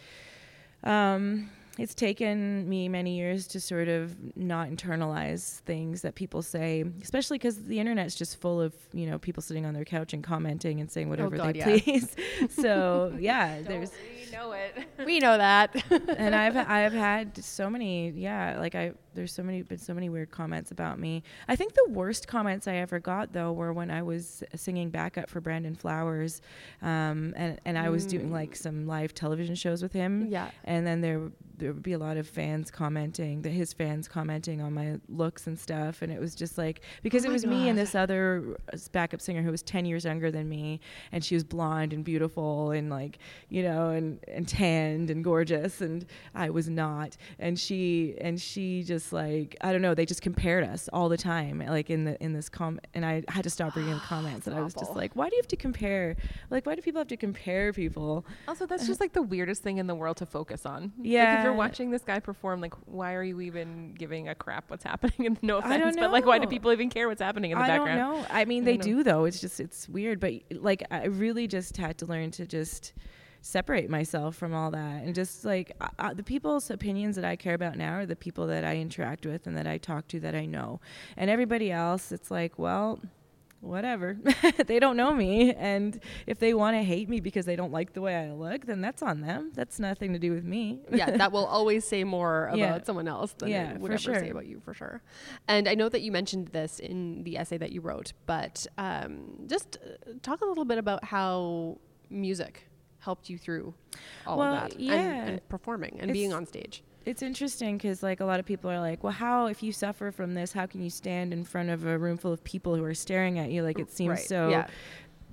um, 0.84 1.50
it's 1.76 1.94
taken 1.94 2.68
me 2.68 2.88
many 2.88 3.16
years 3.16 3.48
to 3.48 3.60
sort 3.60 3.88
of 3.88 4.14
not 4.36 4.68
internalize 4.68 5.60
things 5.60 6.02
that 6.02 6.14
people 6.14 6.40
say, 6.40 6.84
especially 7.02 7.36
because 7.36 7.64
the 7.64 7.80
internet's 7.80 8.14
just 8.14 8.40
full 8.40 8.60
of 8.60 8.74
you 8.92 9.06
know 9.06 9.18
people 9.18 9.42
sitting 9.42 9.66
on 9.66 9.74
their 9.74 9.84
couch 9.84 10.12
and 10.12 10.22
commenting 10.22 10.80
and 10.80 10.90
saying 10.90 11.08
whatever 11.08 11.36
God, 11.36 11.54
they 11.54 11.58
yeah. 11.58 11.78
please. 11.80 12.14
so 12.50 13.14
yeah, 13.18 13.60
there's 13.62 13.90
we 13.90 14.30
know 14.30 14.52
it. 14.52 14.86
we 15.06 15.18
know 15.18 15.36
that. 15.36 15.74
and 16.16 16.34
I've 16.34 16.56
I've 16.56 16.92
had 16.92 17.42
so 17.42 17.68
many 17.68 18.10
yeah 18.10 18.56
like 18.58 18.74
I 18.74 18.92
there's 19.14 19.32
so 19.32 19.42
many 19.42 19.62
been 19.62 19.78
so 19.78 19.94
many 19.94 20.08
weird 20.08 20.30
comments 20.30 20.70
about 20.70 20.98
me. 20.98 21.22
I 21.48 21.56
think 21.56 21.74
the 21.74 21.86
worst 21.90 22.28
comments 22.28 22.68
I 22.68 22.76
ever 22.76 23.00
got 23.00 23.32
though 23.32 23.52
were 23.52 23.72
when 23.72 23.90
I 23.90 24.02
was 24.02 24.44
singing 24.54 24.90
backup 24.90 25.28
for 25.28 25.40
Brandon 25.40 25.74
Flowers, 25.74 26.40
um, 26.82 27.32
and 27.36 27.60
and 27.64 27.78
I 27.78 27.90
was 27.90 28.06
doing 28.06 28.30
like 28.32 28.54
some 28.54 28.86
live 28.86 29.12
television 29.14 29.54
shows 29.54 29.82
with 29.82 29.92
him. 29.92 30.26
yeah. 30.28 30.50
And 30.64 30.86
then 30.86 31.00
there 31.00 31.20
there 31.64 31.73
would 31.73 31.83
be 31.83 31.94
a 31.94 31.99
lot 31.99 32.18
of 32.18 32.28
fans 32.28 32.71
commenting, 32.71 33.40
that 33.40 33.49
his 33.52 33.73
fans 33.73 34.06
commenting 34.06 34.61
on 34.61 34.75
my 34.75 35.00
looks 35.09 35.47
and 35.47 35.59
stuff, 35.59 36.02
and 36.02 36.12
it 36.12 36.21
was 36.21 36.35
just 36.35 36.59
like 36.59 36.83
because 37.02 37.25
Oh 37.25 37.28
it 37.30 37.33
was 37.33 37.47
me 37.47 37.68
and 37.68 37.78
this 37.78 37.94
other 37.94 38.59
uh, 38.71 38.76
backup 38.92 39.23
singer 39.23 39.40
who 39.40 39.50
was 39.50 39.62
ten 39.62 39.87
years 39.87 40.04
younger 40.04 40.30
than 40.30 40.47
me, 40.47 40.78
and 41.11 41.25
she 41.25 41.35
was 41.35 41.42
blonde 41.42 41.94
and 41.94 42.04
beautiful 42.04 42.71
and 42.71 42.90
like 42.90 43.16
you 43.49 43.62
know 43.62 43.88
and 43.88 44.18
and 44.28 44.47
tanned 44.47 45.09
and 45.09 45.25
gorgeous, 45.25 45.80
and 45.80 46.04
I 46.35 46.50
was 46.50 46.68
not, 46.68 47.16
and 47.38 47.59
she 47.59 48.14
and 48.21 48.38
she 48.38 48.83
just 48.83 49.11
like 49.11 49.56
I 49.62 49.73
don't 49.73 49.80
know, 49.80 49.94
they 49.94 50.04
just 50.04 50.21
compared 50.21 50.64
us 50.64 50.90
all 50.92 51.09
the 51.09 51.16
time, 51.16 51.61
like 51.66 51.88
in 51.88 52.04
the 52.04 52.23
in 52.23 52.35
this 52.35 52.50
com, 52.50 52.78
and 52.92 53.06
I 53.06 53.23
had 53.28 53.44
to 53.44 53.50
stop 53.50 53.75
reading 53.75 53.94
the 53.94 54.00
comments, 54.00 54.47
and 54.47 54.54
I 54.54 54.61
was 54.61 54.75
just 54.75 54.94
like, 54.94 55.16
why 55.16 55.30
do 55.30 55.37
you 55.37 55.40
have 55.40 55.49
to 55.49 55.56
compare? 55.56 56.16
Like, 56.50 56.66
why 56.66 56.75
do 56.75 56.83
people 56.83 57.00
have 57.00 57.09
to 57.09 57.16
compare 57.16 57.73
people? 57.73 58.26
Also, 58.49 58.66
that's 58.66 58.87
just 58.87 59.00
like 59.00 59.14
the 59.14 59.23
weirdest 59.23 59.62
thing 59.62 59.78
in 59.78 59.87
the 59.87 59.94
world 59.94 60.18
to 60.18 60.26
focus 60.26 60.66
on. 60.66 60.75
Like 60.83 60.92
if 60.99 61.06
Yeah. 61.06 61.42
you're 61.44 61.53
watching 61.56 61.90
this 61.90 62.02
guy 62.02 62.20
perform, 62.20 62.61
like, 62.61 62.75
why 62.87 63.14
are 63.14 63.23
you 63.23 63.40
even 63.40 63.94
giving 63.94 64.28
a 64.28 64.34
crap 64.34 64.70
what's 64.70 64.84
happening? 64.84 65.26
And 65.26 65.38
no 65.42 65.56
I 65.56 65.58
offense, 65.61 65.96
don't 65.96 66.04
but 66.04 66.12
like, 66.12 66.26
why 66.26 66.38
do 66.38 66.46
people 66.46 66.73
even 66.73 66.90
care 66.90 67.08
what's 67.08 67.23
happening 67.23 67.50
in 67.52 67.58
the 67.58 67.64
I 67.64 67.68
background? 67.68 67.99
don't 67.99 68.20
know. 68.23 68.26
I 68.30 68.44
mean, 68.44 68.62
I 68.62 68.66
they 68.66 68.76
know. 68.76 68.84
do 68.84 69.02
though. 69.02 69.25
It's 69.25 69.40
just 69.40 69.61
it's 69.61 69.88
weird, 69.88 70.20
but 70.20 70.34
like 70.50 70.82
I 70.90 71.06
really 71.06 71.46
just 71.46 71.76
had 71.76 71.99
to 71.99 72.06
learn 72.06 72.30
to 72.32 72.46
just 72.46 72.92
separate 73.40 73.90
myself 73.90 74.34
from 74.37 74.54
all 74.54 74.70
that 74.70 75.02
and 75.02 75.14
just 75.14 75.44
like 75.44 75.70
uh, 75.99 76.14
the 76.14 76.23
people's 76.23 76.70
opinions 76.70 77.14
that 77.16 77.26
I 77.26 77.37
care 77.37 77.52
about 77.52 77.76
now 77.76 77.92
are 77.96 78.06
the 78.06 78.16
people 78.16 78.46
that 78.46 78.64
I 78.64 78.76
interact 78.76 79.26
with 79.26 79.46
and 79.46 79.54
that 79.58 79.66
I 79.66 79.76
talk 79.76 80.08
to 80.08 80.20
that 80.20 80.34
I 80.34 80.46
know, 80.46 80.80
and 81.16 81.28
everybody 81.30 81.70
else, 81.70 82.11
it's 82.12 82.31
like 82.31 82.59
well. 82.59 83.00
Whatever. 83.64 84.18
they 84.66 84.79
don't 84.79 84.96
know 84.96 85.12
me. 85.14 85.55
And 85.55 85.98
if 86.27 86.38
they 86.38 86.53
want 86.55 86.77
to 86.77 86.83
hate 86.83 87.09
me 87.09 87.20
because 87.20 87.46
they 87.46 87.57
don't 87.57 87.72
like 87.72 87.94
the 87.94 88.00
way 88.03 88.14
I 88.14 88.31
look, 88.33 88.66
then 88.66 88.81
that's 88.83 89.03
on 89.03 89.22
them. 89.22 89.53
That's 89.55 89.81
nothing 89.81 90.12
to 90.12 90.18
do 90.18 90.33
with 90.33 90.44
me. 90.44 90.81
yeah, 90.92 91.11
that 91.16 91.33
will 91.33 91.46
always 91.59 91.87
say 91.87 92.05
more 92.05 92.46
about 92.48 92.59
Yeah. 92.59 92.83
someone 92.83 93.09
else 93.09 93.33
than 93.33 93.48
Yeah, 93.48 93.72
it 93.72 93.81
would 93.81 93.90
ever 93.92 93.98
sure. 93.98 94.20
say 94.20 94.29
about 94.29 94.46
you, 94.46 94.61
for 94.61 94.74
sure. 94.74 95.03
And 95.48 95.66
I 95.68 95.74
know 95.74 95.88
that 95.88 96.03
you 96.03 96.12
mentioned 96.12 96.48
this 96.48 96.79
in 96.79 97.24
the 97.24 97.38
essay 97.38 97.57
that 97.59 97.72
you 97.72 97.81
wrote, 97.81 98.12
but 98.27 98.66
um, 98.77 99.46
just 99.46 99.79
uh, 99.85 100.12
talk 100.22 100.42
a 100.42 100.46
little 100.46 100.66
bit 100.66 100.77
about 100.79 101.03
how 101.05 101.79
music 102.11 102.68
helped 102.98 103.29
you 103.31 103.38
through 103.38 103.74
all 104.27 104.38
Well, 104.38 104.55
of 104.55 104.61
that 104.62 104.72
and- 104.74 104.83
yeah. 104.83 104.94
and, 105.27 105.48
performing 105.48 105.98
and 106.00 106.12
being 106.12 106.33
on 106.33 106.46
stage. 106.46 106.83
It's 107.06 107.22
interesting 107.22 107.76
because 107.76 108.02
like 108.02 108.20
a 108.20 108.24
lot 108.24 108.40
of 108.40 108.46
people 108.46 108.70
are 108.70 108.80
like 108.80 109.02
well 109.02 109.12
how 109.12 109.46
if 109.46 109.62
you 109.62 109.72
suffer 109.72 110.10
from 110.10 110.34
this 110.34 110.52
how 110.52 110.66
can 110.66 110.82
you 110.82 110.90
stand 110.90 111.32
in 111.32 111.44
front 111.44 111.70
of 111.70 111.84
a 111.86 111.98
room 111.98 112.16
full 112.16 112.32
of 112.32 112.42
people 112.44 112.74
who 112.74 112.84
are 112.84 112.94
staring 112.94 113.38
at 113.38 113.50
you 113.50 113.62
like 113.62 113.78
it 113.78 113.90
seems 113.90 114.10
Right, 114.10 114.18
so 114.20 114.48
yeah. 114.48 114.66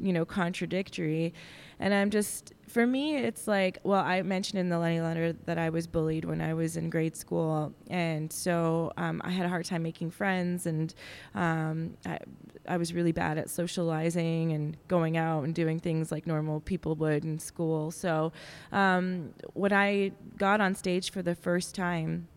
You 0.02 0.14
know 0.14 0.26
contradictory. 0.26 1.34
And 1.80 1.94
i'm 1.94 2.10
just 2.10 2.54
for 2.68 2.86
me 2.86 3.18
it's 3.18 3.48
like 3.48 3.80
well 3.84 4.02
i 4.02 4.22
mentioned 4.22 4.60
in 4.60 4.70
the 4.70 4.78
lenny 4.78 5.02
letter 5.02 5.34
that 5.46 5.58
i 5.58 5.70
was 5.70 5.88
bullied 5.88 6.26
when 6.26 6.42
i 6.42 6.54
was 6.54 6.78
in 6.78 6.90
grade 6.90 7.16
school. 7.16 7.74
And 7.90 8.32
so 8.32 8.92
um, 8.98 9.22
i 9.24 9.30
had 9.30 9.46
a 9.46 9.50
hard 9.50 9.66
time 9.66 9.84
making 9.84 10.12
friends 10.12 10.66
and 10.66 10.94
um, 11.36 11.98
I, 12.06 12.20
I 12.68 12.78
was 12.78 12.94
really 12.94 13.12
bad 13.12 13.38
at 13.38 13.50
socializing 13.50 14.52
and 14.52 14.78
going 14.88 15.18
out 15.18 15.44
and 15.44 15.56
doing 15.56 15.80
things 15.80 16.12
like 16.12 16.28
normal 16.28 16.60
people 16.60 16.96
would 16.96 17.26
in 17.26 17.40
school. 17.40 17.92
So 17.92 18.32
um, 18.72 19.34
when 19.54 19.74
i 19.74 20.12
got 20.38 20.62
on 20.62 20.76
stage 20.76 21.12
for 21.12 21.22
the 21.22 21.36
first 21.36 21.76
time 21.76 22.28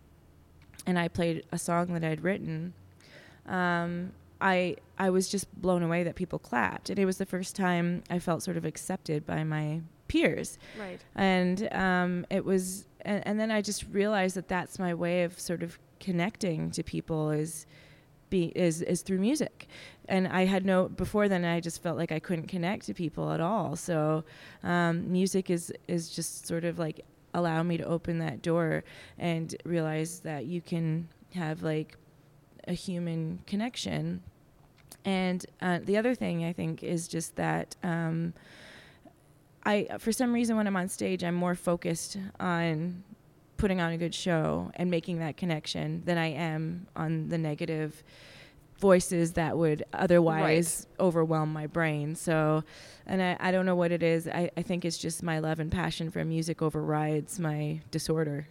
and 0.86 0.98
i 0.98 1.08
played 1.08 1.44
a 1.52 1.58
song 1.58 1.92
that 1.94 2.04
i'd 2.04 2.22
written 2.22 2.74
um, 3.46 4.12
I 4.40 4.76
I 4.98 5.10
was 5.10 5.28
just 5.28 5.52
blown 5.60 5.82
away 5.82 6.02
that 6.04 6.14
people 6.14 6.38
clapped, 6.38 6.90
and 6.90 6.98
it 6.98 7.04
was 7.06 7.18
the 7.18 7.26
first 7.26 7.56
time 7.56 8.02
I 8.10 8.18
felt 8.18 8.42
sort 8.42 8.56
of 8.56 8.64
accepted 8.64 9.26
by 9.26 9.42
my 9.44 9.80
peers, 10.08 10.58
Right. 10.78 11.00
and 11.14 11.68
um, 11.72 12.26
it 12.30 12.44
was, 12.44 12.86
and, 13.00 13.26
and 13.26 13.40
then 13.40 13.50
I 13.50 13.60
just 13.62 13.84
realized 13.90 14.36
that 14.36 14.48
that's 14.48 14.78
my 14.78 14.94
way 14.94 15.24
of 15.24 15.38
sort 15.40 15.62
of 15.62 15.78
connecting 16.00 16.70
to 16.72 16.82
people 16.82 17.30
is. 17.30 17.66
Be, 18.30 18.46
is 18.56 18.80
is 18.82 19.02
through 19.02 19.18
music, 19.18 19.68
and 20.08 20.26
I 20.26 20.44
had 20.46 20.64
no 20.64 20.88
before 20.88 21.28
then. 21.28 21.44
I 21.44 21.60
just 21.60 21.82
felt 21.82 21.96
like 21.98 22.10
I 22.10 22.18
couldn't 22.18 22.48
connect 22.48 22.86
to 22.86 22.94
people 22.94 23.30
at 23.30 23.40
all. 23.40 23.76
So, 23.76 24.24
um, 24.64 25.12
music 25.12 25.50
is 25.50 25.72
is 25.86 26.08
just 26.08 26.44
sort 26.46 26.64
of 26.64 26.78
like 26.78 27.04
allow 27.34 27.62
me 27.62 27.76
to 27.76 27.84
open 27.84 28.18
that 28.20 28.42
door 28.42 28.82
and 29.18 29.54
realize 29.64 30.20
that 30.20 30.46
you 30.46 30.60
can 30.62 31.06
have 31.34 31.62
like 31.62 31.96
a 32.66 32.72
human 32.72 33.40
connection. 33.46 34.22
And 35.04 35.44
uh, 35.60 35.80
the 35.82 35.96
other 35.96 36.14
thing 36.14 36.44
I 36.44 36.52
think 36.52 36.82
is 36.82 37.08
just 37.08 37.36
that 37.36 37.76
um, 37.82 38.32
I, 39.64 39.88
for 39.98 40.12
some 40.12 40.32
reason, 40.32 40.56
when 40.56 40.66
I'm 40.66 40.76
on 40.76 40.88
stage, 40.88 41.22
I'm 41.22 41.34
more 41.34 41.54
focused 41.54 42.16
on 42.40 43.02
putting 43.56 43.80
on 43.80 43.92
a 43.92 43.96
good 43.98 44.14
show 44.14 44.70
and 44.74 44.90
making 44.90 45.18
that 45.18 45.36
connection 45.36 46.02
than 46.04 46.18
I 46.18 46.28
am 46.28 46.86
on 46.96 47.28
the 47.28 47.38
negative 47.38 48.02
voices 48.78 49.32
that 49.34 49.56
would 49.56 49.84
otherwise 49.92 50.86
overwhelm 51.00 51.52
my 51.52 51.66
brain. 51.66 52.14
So, 52.14 52.64
and 53.06 53.22
I, 53.22 53.36
I 53.40 53.52
don't 53.52 53.64
know 53.64 53.76
what 53.76 53.92
it 53.92 54.02
is. 54.02 54.26
I, 54.28 54.50
I 54.56 54.62
think 54.62 54.84
it's 54.84 54.98
just 54.98 55.22
my 55.22 55.38
love 55.38 55.60
and 55.60 55.70
passion 55.70 56.10
for 56.10 56.24
music 56.24 56.60
overrides 56.60 57.38
my 57.38 57.80
disorder. 57.90 58.48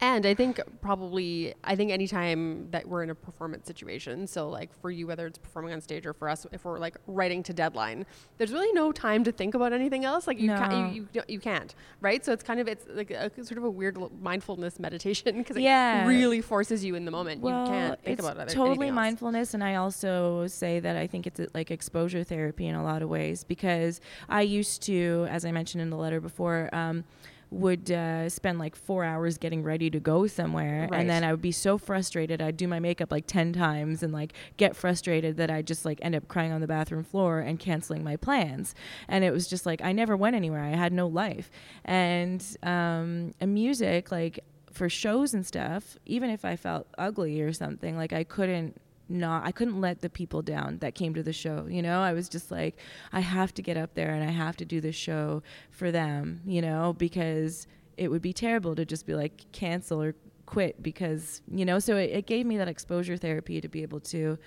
And 0.00 0.26
I 0.26 0.34
think 0.34 0.60
probably, 0.82 1.54
I 1.64 1.74
think 1.74 1.90
anytime 1.90 2.70
that 2.70 2.86
we're 2.86 3.02
in 3.02 3.08
a 3.08 3.14
performance 3.14 3.66
situation, 3.66 4.26
so 4.26 4.50
like 4.50 4.70
for 4.82 4.90
you, 4.90 5.06
whether 5.06 5.26
it's 5.26 5.38
performing 5.38 5.72
on 5.72 5.80
stage 5.80 6.04
or 6.04 6.12
for 6.12 6.28
us, 6.28 6.46
if 6.52 6.66
we're 6.66 6.78
like 6.78 6.96
writing 7.06 7.42
to 7.44 7.54
deadline, 7.54 8.04
there's 8.36 8.52
really 8.52 8.72
no 8.72 8.92
time 8.92 9.24
to 9.24 9.32
think 9.32 9.54
about 9.54 9.72
anything 9.72 10.04
else. 10.04 10.26
Like 10.26 10.38
you, 10.38 10.48
No. 10.48 10.58
can't, 10.58 10.94
you, 10.94 11.08
you, 11.14 11.22
you 11.28 11.40
can't, 11.40 11.74
right? 12.02 12.22
So 12.22 12.32
it's 12.32 12.42
kind 12.42 12.60
of, 12.60 12.68
it's 12.68 12.84
like 12.90 13.10
a, 13.10 13.30
sort 13.42 13.56
of 13.56 13.64
a 13.64 13.70
weird 13.70 13.96
mindfulness 14.20 14.78
meditation 14.78 15.38
because 15.38 15.56
Yeah. 15.56 16.04
it 16.04 16.08
really 16.08 16.42
forces 16.42 16.84
you 16.84 16.94
in 16.94 17.06
the 17.06 17.10
moment. 17.10 17.40
Well, 17.40 17.62
you 17.62 17.66
can't 17.72 18.02
think 18.02 18.18
it's 18.18 18.28
about 18.28 18.38
other 18.42 18.52
totally 18.52 18.90
mindfulness, 18.90 19.54
and 19.54 19.64
I 19.64 19.76
also 19.76 20.46
say 20.46 20.78
that 20.78 20.96
I 20.96 21.06
think 21.06 21.26
it's 21.26 21.40
like 21.54 21.70
exposure 21.70 22.22
therapy 22.22 22.66
in 22.66 22.74
a 22.74 22.84
lot 22.84 23.00
of 23.00 23.08
ways 23.08 23.44
because 23.44 24.02
I 24.28 24.42
used 24.42 24.82
to, 24.82 25.26
as 25.30 25.46
I 25.46 25.52
mentioned 25.52 25.80
in 25.80 25.88
the 25.88 25.96
letter 25.96 26.20
before, 26.20 26.68
um, 26.74 27.04
would 27.50 27.90
uh, 27.90 28.28
spend 28.28 28.58
like 28.58 28.74
four 28.74 29.04
hours 29.04 29.38
getting 29.38 29.62
ready 29.62 29.88
to 29.90 30.00
go 30.00 30.26
somewhere, 30.26 30.88
Right. 30.90 31.00
and 31.00 31.08
then 31.08 31.22
I 31.24 31.30
would 31.30 31.40
be 31.42 31.52
so 31.52 31.78
frustrated. 31.78 32.42
I'd 32.42 32.56
do 32.56 32.66
my 32.66 32.80
makeup 32.80 33.12
like 33.12 33.26
ten 33.26 33.52
times 33.52 34.02
and 34.02 34.12
like 34.12 34.32
get 34.56 34.74
frustrated 34.74 35.36
that 35.36 35.50
I 35.50 35.62
just 35.62 35.84
like 35.84 35.98
end 36.02 36.14
up 36.16 36.26
crying 36.28 36.52
on 36.52 36.60
the 36.60 36.66
bathroom 36.66 37.04
floor 37.04 37.38
and 37.40 37.58
canceling 37.58 38.02
my 38.02 38.16
plans. 38.16 38.74
And 39.08 39.24
it 39.24 39.30
was 39.32 39.46
just 39.46 39.64
like 39.64 39.80
I 39.82 39.92
never 39.92 40.16
went 40.16 40.34
anywhere. 40.36 40.62
I 40.62 40.70
had 40.70 40.92
no 40.92 41.06
life. 41.06 41.50
And 41.84 42.44
um, 42.62 43.32
and 43.40 43.54
music 43.54 44.10
like 44.10 44.40
for 44.72 44.88
shows 44.90 45.32
and 45.32 45.46
stuff, 45.46 45.96
even 46.04 46.28
if 46.30 46.44
I 46.44 46.56
felt 46.56 46.86
ugly 46.98 47.40
or 47.40 47.52
something, 47.52 47.96
like 47.96 48.12
I 48.12 48.24
couldn't 48.24 48.78
not 49.08 49.44
I 49.44 49.52
couldn't 49.52 49.80
let 49.80 50.00
the 50.00 50.10
people 50.10 50.42
down 50.42 50.78
that 50.78 50.94
came 50.94 51.14
to 51.14 51.22
the 51.22 51.32
show, 51.32 51.66
you 51.68 51.82
know? 51.82 52.00
I 52.00 52.12
was 52.12 52.28
just 52.28 52.50
like 52.50 52.78
I 53.12 53.20
have 53.20 53.54
to 53.54 53.62
get 53.62 53.76
up 53.76 53.94
there 53.94 54.10
and 54.10 54.22
I 54.22 54.32
have 54.32 54.56
to 54.58 54.64
do 54.64 54.80
this 54.80 54.96
show 54.96 55.42
for 55.70 55.90
them, 55.90 56.40
you 56.44 56.62
know, 56.62 56.94
because 56.96 57.66
it 57.96 58.10
would 58.10 58.22
be 58.22 58.32
terrible 58.32 58.74
to 58.76 58.84
just 58.84 59.06
be 59.06 59.14
like 59.14 59.50
cancel 59.52 60.02
or 60.02 60.14
quit 60.44 60.82
because, 60.82 61.42
you 61.50 61.64
know, 61.64 61.78
so 61.78 61.96
it, 61.96 62.10
it 62.10 62.26
gave 62.26 62.46
me 62.46 62.56
that 62.58 62.68
exposure 62.68 63.16
therapy 63.16 63.60
to 63.60 63.68
be 63.68 63.82
able 63.82 64.00
to 64.00 64.38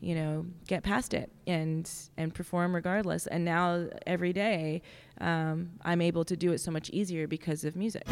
you 0.00 0.14
know 0.14 0.44
get 0.66 0.82
past 0.82 1.14
it 1.14 1.30
and 1.46 1.90
and 2.16 2.34
perform 2.34 2.74
regardless. 2.74 3.26
And 3.26 3.44
now 3.44 3.86
every 4.06 4.32
day 4.32 4.82
um, 5.20 5.70
i'm 5.84 6.00
able 6.00 6.24
to 6.24 6.36
do 6.36 6.52
it 6.52 6.58
so 6.58 6.70
much 6.70 6.90
easier 6.90 7.26
because 7.26 7.64
of 7.64 7.76
music 7.76 8.04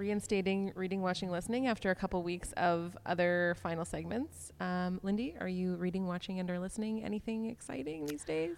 reinstating 0.00 0.72
reading, 0.74 1.02
watching, 1.02 1.30
listening 1.30 1.66
after 1.66 1.90
a 1.90 1.94
couple 1.94 2.22
weeks 2.22 2.52
of 2.52 2.96
other 3.04 3.54
final 3.62 3.84
segments. 3.84 4.50
Um, 4.58 4.98
Lindi, 5.02 5.36
are 5.38 5.48
you 5.48 5.76
reading, 5.76 6.06
watching, 6.06 6.40
and 6.40 6.50
or 6.50 6.58
listening 6.58 7.04
anything 7.04 7.50
exciting 7.50 8.06
these 8.06 8.24
days? 8.24 8.56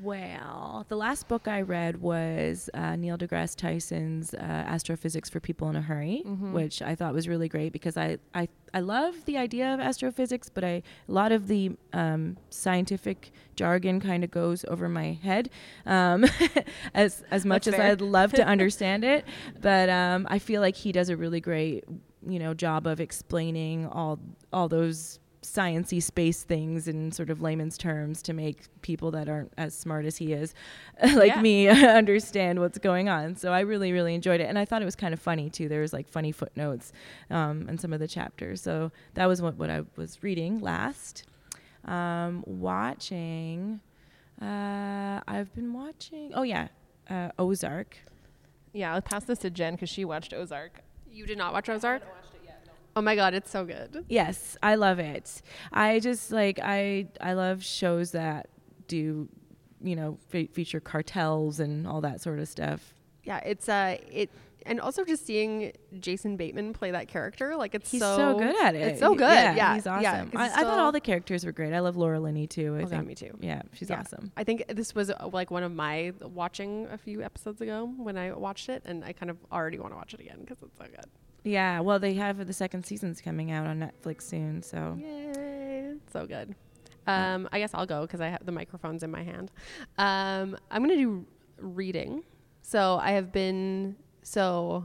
Well, 0.00 0.86
the 0.88 0.96
last 0.96 1.28
book 1.28 1.46
I 1.46 1.60
read 1.62 2.00
was 2.00 2.70
uh, 2.72 2.96
Neil 2.96 3.18
deGrasse 3.18 3.56
Tyson's 3.56 4.32
uh, 4.34 4.38
Astrophysics 4.38 5.28
for 5.28 5.38
People 5.40 5.68
in 5.68 5.76
a 5.76 5.82
Hurry, 5.82 6.22
Mhm. 6.26 6.52
which 6.52 6.80
I 6.80 6.94
thought 6.94 7.12
was 7.12 7.28
really 7.28 7.48
great 7.48 7.72
because 7.72 7.96
I, 7.96 8.18
I, 8.34 8.48
I 8.72 8.80
love 8.80 9.24
the 9.26 9.36
idea 9.36 9.74
of 9.74 9.80
astrophysics, 9.80 10.48
but 10.48 10.64
I, 10.64 10.82
a 11.08 11.12
lot 11.12 11.30
of 11.32 11.46
the 11.46 11.72
um, 11.92 12.36
scientific 12.50 13.32
jargon 13.54 14.00
kind 14.00 14.24
of 14.24 14.30
goes 14.30 14.64
over 14.66 14.88
my 14.88 15.12
head 15.22 15.50
um, 15.84 16.24
as, 16.94 17.22
as 17.30 17.44
much 17.44 17.66
That's 17.66 17.76
as 17.76 17.80
fair. 17.80 17.92
I'd 17.92 18.00
love 18.00 18.32
to 18.34 18.44
understand 18.54 19.04
it. 19.04 19.24
But 19.60 19.88
um, 19.90 20.26
I 20.30 20.38
feel 20.38 20.60
like 20.62 20.76
he 20.76 20.92
does 20.92 21.08
a 21.10 21.16
really 21.16 21.40
great 21.40 21.84
you 22.24 22.38
know 22.38 22.54
job 22.54 22.86
of 22.86 23.00
explaining 23.00 23.84
all 23.88 24.16
all 24.52 24.68
those 24.68 25.18
sciency 25.42 26.00
space 26.02 26.44
things 26.44 26.86
in 26.86 27.10
sort 27.10 27.28
of 27.28 27.42
layman's 27.42 27.76
terms 27.76 28.22
to 28.22 28.32
make 28.32 28.60
people 28.80 29.10
that 29.10 29.28
aren't 29.28 29.52
as 29.58 29.74
smart 29.74 30.04
as 30.06 30.16
he 30.16 30.32
is 30.32 30.54
like 31.14 31.34
Yeah. 31.34 31.40
me 31.42 31.68
understand 32.00 32.60
what's 32.60 32.78
going 32.78 33.08
on 33.08 33.34
so 33.36 33.52
i 33.52 33.60
really 33.60 33.92
really 33.92 34.14
enjoyed 34.14 34.40
it 34.40 34.44
and 34.48 34.56
i 34.58 34.64
thought 34.64 34.82
it 34.82 34.84
was 34.84 34.94
kind 34.96 35.12
of 35.12 35.20
funny 35.20 35.50
too 35.50 35.68
there 35.68 35.80
was 35.80 35.92
like 35.92 36.08
funny 36.08 36.30
footnotes 36.32 36.92
um, 37.30 37.68
in 37.68 37.76
some 37.76 37.92
of 37.92 37.98
the 37.98 38.06
chapters 38.08 38.60
so 38.62 38.92
that 39.14 39.26
was 39.26 39.42
what, 39.42 39.56
what 39.56 39.68
i 39.68 39.82
was 39.96 40.22
reading 40.22 40.60
last 40.60 41.24
um, 41.86 42.44
watching 42.46 43.80
uh, 44.40 45.20
i've 45.26 45.52
been 45.54 45.72
watching 45.72 46.30
oh 46.34 46.42
yeah 46.42 46.68
uh, 47.10 47.30
ozark 47.38 47.96
Yeah, 48.72 48.94
I'll 48.94 49.02
pass 49.02 49.24
this 49.24 49.40
to 49.40 49.50
Jen 49.50 49.74
because 49.74 49.90
she 49.90 50.04
watched 50.06 50.32
Ozark. 50.32 50.80
You 51.10 51.26
did 51.26 51.36
not 51.36 51.52
watch 51.52 51.68
Ozark? 51.68 52.02
Oh 52.94 53.00
my 53.00 53.16
god, 53.16 53.34
it's 53.34 53.50
so 53.50 53.64
good. 53.64 54.04
Yes, 54.08 54.56
I 54.62 54.74
love 54.74 54.98
it. 54.98 55.42
I 55.72 55.98
just 56.00 56.30
like 56.30 56.58
I 56.62 57.08
I 57.20 57.32
love 57.32 57.64
shows 57.64 58.10
that 58.12 58.48
do, 58.88 59.28
you 59.82 59.96
know, 59.96 60.18
fe- 60.28 60.48
feature 60.52 60.80
cartels 60.80 61.58
and 61.60 61.86
all 61.86 62.00
that 62.02 62.20
sort 62.20 62.38
of 62.38 62.48
stuff. 62.48 62.94
Yeah, 63.24 63.38
it's 63.38 63.68
uh 63.68 63.96
it 64.10 64.30
and 64.64 64.80
also 64.80 65.04
just 65.04 65.26
seeing 65.26 65.72
Jason 65.98 66.36
Bateman 66.36 66.72
play 66.72 66.92
that 66.92 67.08
character, 67.08 67.56
like 67.56 67.74
it's 67.74 67.90
He's 67.90 68.00
so, 68.00 68.16
so, 68.16 68.38
good 68.38 68.54
at 68.62 68.76
it. 68.76 68.82
It's 68.82 69.00
so 69.00 69.14
good. 69.16 69.56
Yeah, 69.56 69.74
he's 69.74 69.88
awesome. 69.88 70.02
Yeah, 70.02 70.26
I, 70.36 70.44
I 70.44 70.62
thought 70.62 70.78
all 70.78 70.92
the 70.92 71.00
characters 71.00 71.44
were 71.44 71.50
great. 71.50 71.72
I 71.72 71.80
love 71.80 71.96
Laura 71.96 72.20
Linney 72.20 72.46
too. 72.46 72.76
I 72.78 72.82
Oh, 72.82 72.86
think. 72.86 73.06
me 73.06 73.14
too. 73.16 73.36
Yeah, 73.40 73.62
she's 73.72 73.90
Yeah. 73.90 73.98
awesome. 74.00 74.30
I 74.36 74.44
think 74.44 74.64
this 74.68 74.94
was 74.94 75.10
uh, 75.10 75.30
like 75.32 75.50
one 75.50 75.64
of 75.64 75.72
my 75.72 76.12
watching 76.20 76.86
a 76.92 76.98
few 76.98 77.22
episodes 77.22 77.60
ago 77.60 77.92
when 77.96 78.16
I 78.16 78.32
watched 78.34 78.68
it, 78.68 78.82
and 78.84 79.04
I 79.04 79.12
kind 79.12 79.30
of 79.30 79.38
already 79.50 79.80
want 79.80 79.94
to 79.94 79.96
watch 79.96 80.14
it 80.14 80.20
again 80.20 80.38
because 80.40 80.58
it's 80.62 80.78
so 80.78 80.84
good. 80.84 81.06
Yeah, 81.44 81.80
well, 81.80 81.98
they 81.98 82.14
have 82.14 82.46
the 82.46 82.52
second 82.52 82.84
season's 82.86 83.20
coming 83.20 83.50
out 83.50 83.66
on 83.66 83.80
Netflix 83.80 84.22
soon, 84.22 84.62
so 84.62 84.96
Yay! 85.00 85.94
So 86.12 86.26
good. 86.26 86.54
Um, 87.06 87.48
I 87.52 87.58
guess 87.58 87.72
I'll 87.74 87.86
go 87.86 88.02
because 88.02 88.20
I 88.20 88.28
have 88.28 88.46
the 88.46 88.52
microphone's 88.52 89.02
in 89.02 89.10
my 89.10 89.22
hand. 89.22 89.50
Um, 89.98 90.56
I'm 90.70 90.82
gonna 90.82 90.96
do 90.96 91.26
reading. 91.58 92.22
So 92.62 92.98
I 93.02 93.12
have 93.12 93.32
been 93.32 93.96
so. 94.22 94.84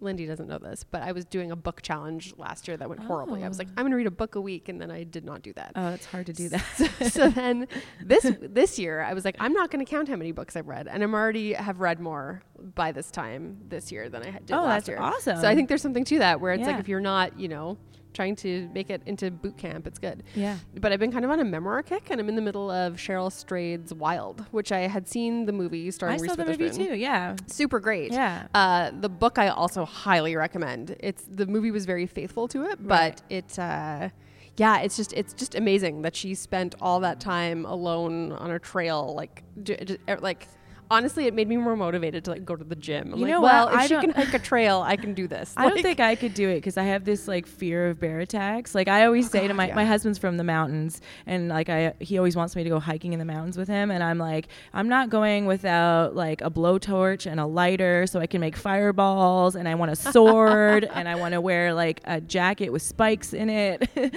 Lindi 0.00 0.26
doesn't 0.26 0.46
know 0.48 0.58
this, 0.58 0.84
but 0.84 1.02
I 1.02 1.12
was 1.12 1.24
doing 1.24 1.50
a 1.50 1.56
book 1.56 1.80
challenge 1.82 2.34
last 2.36 2.68
year 2.68 2.76
that 2.76 2.88
went 2.88 3.02
horribly. 3.02 3.42
I 3.44 3.48
was 3.48 3.58
like, 3.58 3.68
Oh. 3.68 3.74
I'm 3.78 3.84
going 3.84 3.92
to 3.92 3.96
read 3.96 4.06
a 4.06 4.10
book 4.10 4.34
a 4.34 4.40
week, 4.40 4.68
and 4.68 4.80
then 4.80 4.90
I 4.90 5.04
did 5.04 5.24
not 5.24 5.40
do 5.42 5.52
that. 5.54 5.72
oh, 5.74 5.88
it's 5.90 6.04
hard 6.06 6.26
to 6.26 6.32
do 6.34 6.48
that. 6.50 6.64
so 7.10 7.28
then 7.40 7.66
this 8.04 8.30
this 8.40 8.78
year 8.78 9.00
I 9.02 9.14
was 9.14 9.24
like 9.24 9.36
I'm 9.40 9.52
not 9.54 9.70
going 9.70 9.84
to 9.84 9.90
count 9.90 10.08
how 10.08 10.16
many 10.16 10.32
books 10.32 10.54
I've 10.56 10.68
read 10.68 10.86
and 10.86 11.02
I'm 11.02 11.14
already 11.14 11.54
have 11.54 11.80
read 11.80 11.98
more 12.00 12.42
by 12.74 12.92
this 12.92 13.10
time 13.10 13.58
this 13.68 13.90
year 13.90 14.08
than 14.08 14.22
I 14.22 14.30
had 14.30 14.44
did 14.46 14.54
Oh, 14.54 14.62
last 14.62 14.86
that's 14.86 14.88
year. 14.88 14.98
awesome. 14.98 15.40
So 15.40 15.48
I 15.48 15.54
think 15.54 15.68
there's 15.68 15.82
something 15.82 16.04
to 16.04 16.18
that 16.18 16.40
where 16.40 16.52
it's 16.52 16.66
like 16.66 16.78
if 16.78 16.88
you're 16.88 17.00
not, 17.00 17.38
you 17.40 17.48
know, 17.48 17.78
trying 18.16 18.34
to 18.36 18.68
make 18.74 18.90
it 18.90 19.02
into 19.06 19.30
boot 19.30 19.56
camp, 19.56 19.86
it's 19.86 19.98
good. 19.98 20.22
yeah. 20.34 20.56
But 20.80 20.90
I've 20.92 20.98
been 20.98 21.12
kind 21.12 21.24
of 21.24 21.30
on 21.30 21.38
a 21.38 21.44
memoir 21.44 21.82
kick 21.82 22.10
and 22.10 22.18
I'm 22.20 22.28
in 22.28 22.34
the 22.34 22.42
middle 22.42 22.70
of 22.70 22.94
Cheryl 22.96 23.30
Strayed's 23.30 23.92
Wild, 23.94 24.44
which 24.50 24.72
I 24.72 24.80
had 24.88 25.06
seen 25.06 25.46
the 25.46 25.52
movie 25.52 25.90
starring 25.90 26.18
I 26.18 26.22
Reese 26.22 26.30
saw 26.30 26.36
the 26.36 26.46
movie 26.46 26.70
too. 26.70 26.94
Yeah. 26.96 27.36
Super 27.46 27.78
great. 27.78 28.10
Yeah. 28.12 28.46
Uh, 28.54 28.90
the 28.98 29.08
book 29.08 29.38
I 29.38 29.48
also 29.48 29.84
highly 29.84 30.34
recommend. 30.34 30.96
It's 31.00 31.24
the 31.30 31.46
movie 31.46 31.70
was 31.70 31.84
very 31.86 32.06
faithful 32.06 32.48
to 32.48 32.64
it, 32.64 32.78
but 32.86 32.90
Right. 32.90 33.22
it 33.28 33.58
uh, 33.58 34.08
yeah, 34.56 34.80
it's 34.80 34.96
just 34.96 35.12
it's 35.12 35.34
just 35.34 35.54
amazing 35.54 36.00
that 36.02 36.16
she 36.16 36.34
spent 36.34 36.74
all 36.80 37.00
that 37.00 37.20
time 37.20 37.66
alone 37.66 38.32
on 38.32 38.50
a 38.50 38.58
trail 38.58 39.14
like 39.14 39.42
j- 39.62 39.84
j- 39.84 39.98
er, 40.08 40.18
like 40.22 40.48
honestly 40.90 41.26
it 41.26 41.34
made 41.34 41.48
me 41.48 41.56
more 41.56 41.76
motivated 41.76 42.24
to 42.24 42.30
like 42.30 42.44
go 42.44 42.56
to 42.56 42.64
the 42.64 42.76
gym. 42.76 43.12
I'm 43.12 43.18
You 43.18 43.24
like, 43.24 43.34
know 43.34 43.40
well, 43.40 43.66
what? 43.66 43.74
if 43.74 43.80
I 43.80 43.86
she 43.86 43.96
can 43.96 44.10
hike 44.10 44.34
a 44.34 44.38
trail, 44.38 44.82
I 44.82 44.96
can 44.96 45.14
do 45.14 45.26
this. 45.36 45.52
I 45.56 45.68
don't 45.68 45.82
think 45.82 46.00
I 46.00 46.14
could 46.14 46.34
do 46.34 46.48
it 46.48 46.56
because 46.56 46.76
I 46.76 46.84
have 46.84 47.04
this 47.04 47.28
like 47.28 47.46
fear 47.46 47.88
of 47.88 48.00
bear 48.00 48.20
attacks. 48.20 48.74
Like 48.74 48.88
I 48.88 49.04
always 49.04 49.26
oh, 49.26 49.30
say 49.30 49.48
to 49.48 49.54
my 49.54 49.68
yeah. 49.68 49.74
my 49.74 49.84
husband's 49.84 50.18
from 50.18 50.36
the 50.36 50.44
mountains, 50.44 51.00
and 51.26 51.48
like 51.48 51.68
I 51.68 51.94
he 52.00 52.18
always 52.18 52.36
wants 52.36 52.56
me 52.56 52.64
to 52.64 52.70
go 52.70 52.80
hiking 52.80 53.12
in 53.12 53.18
the 53.18 53.24
mountains 53.24 53.56
with 53.56 53.68
him, 53.68 53.90
and 53.90 54.02
I'm 54.02 54.18
like 54.18 54.48
I'm 54.72 54.88
not 54.88 55.10
going 55.10 55.46
without 55.46 56.14
like 56.14 56.40
a 56.42 56.50
blowtorch 56.50 57.30
and 57.30 57.40
a 57.40 57.46
lighter 57.46 58.06
so 58.06 58.20
I 58.20 58.26
can 58.26 58.40
make 58.40 58.56
fireballs, 58.56 59.54
and 59.56 59.68
I 59.68 59.74
want 59.74 59.90
a 59.90 59.96
sword, 59.96 60.84
and 60.94 61.08
I 61.08 61.16
want 61.16 61.32
to 61.32 61.40
wear 61.40 61.74
like 61.74 62.00
a 62.04 62.20
jacket 62.20 62.70
with 62.70 62.82
spikes 62.82 63.32
in 63.32 63.50
it. 63.50 63.88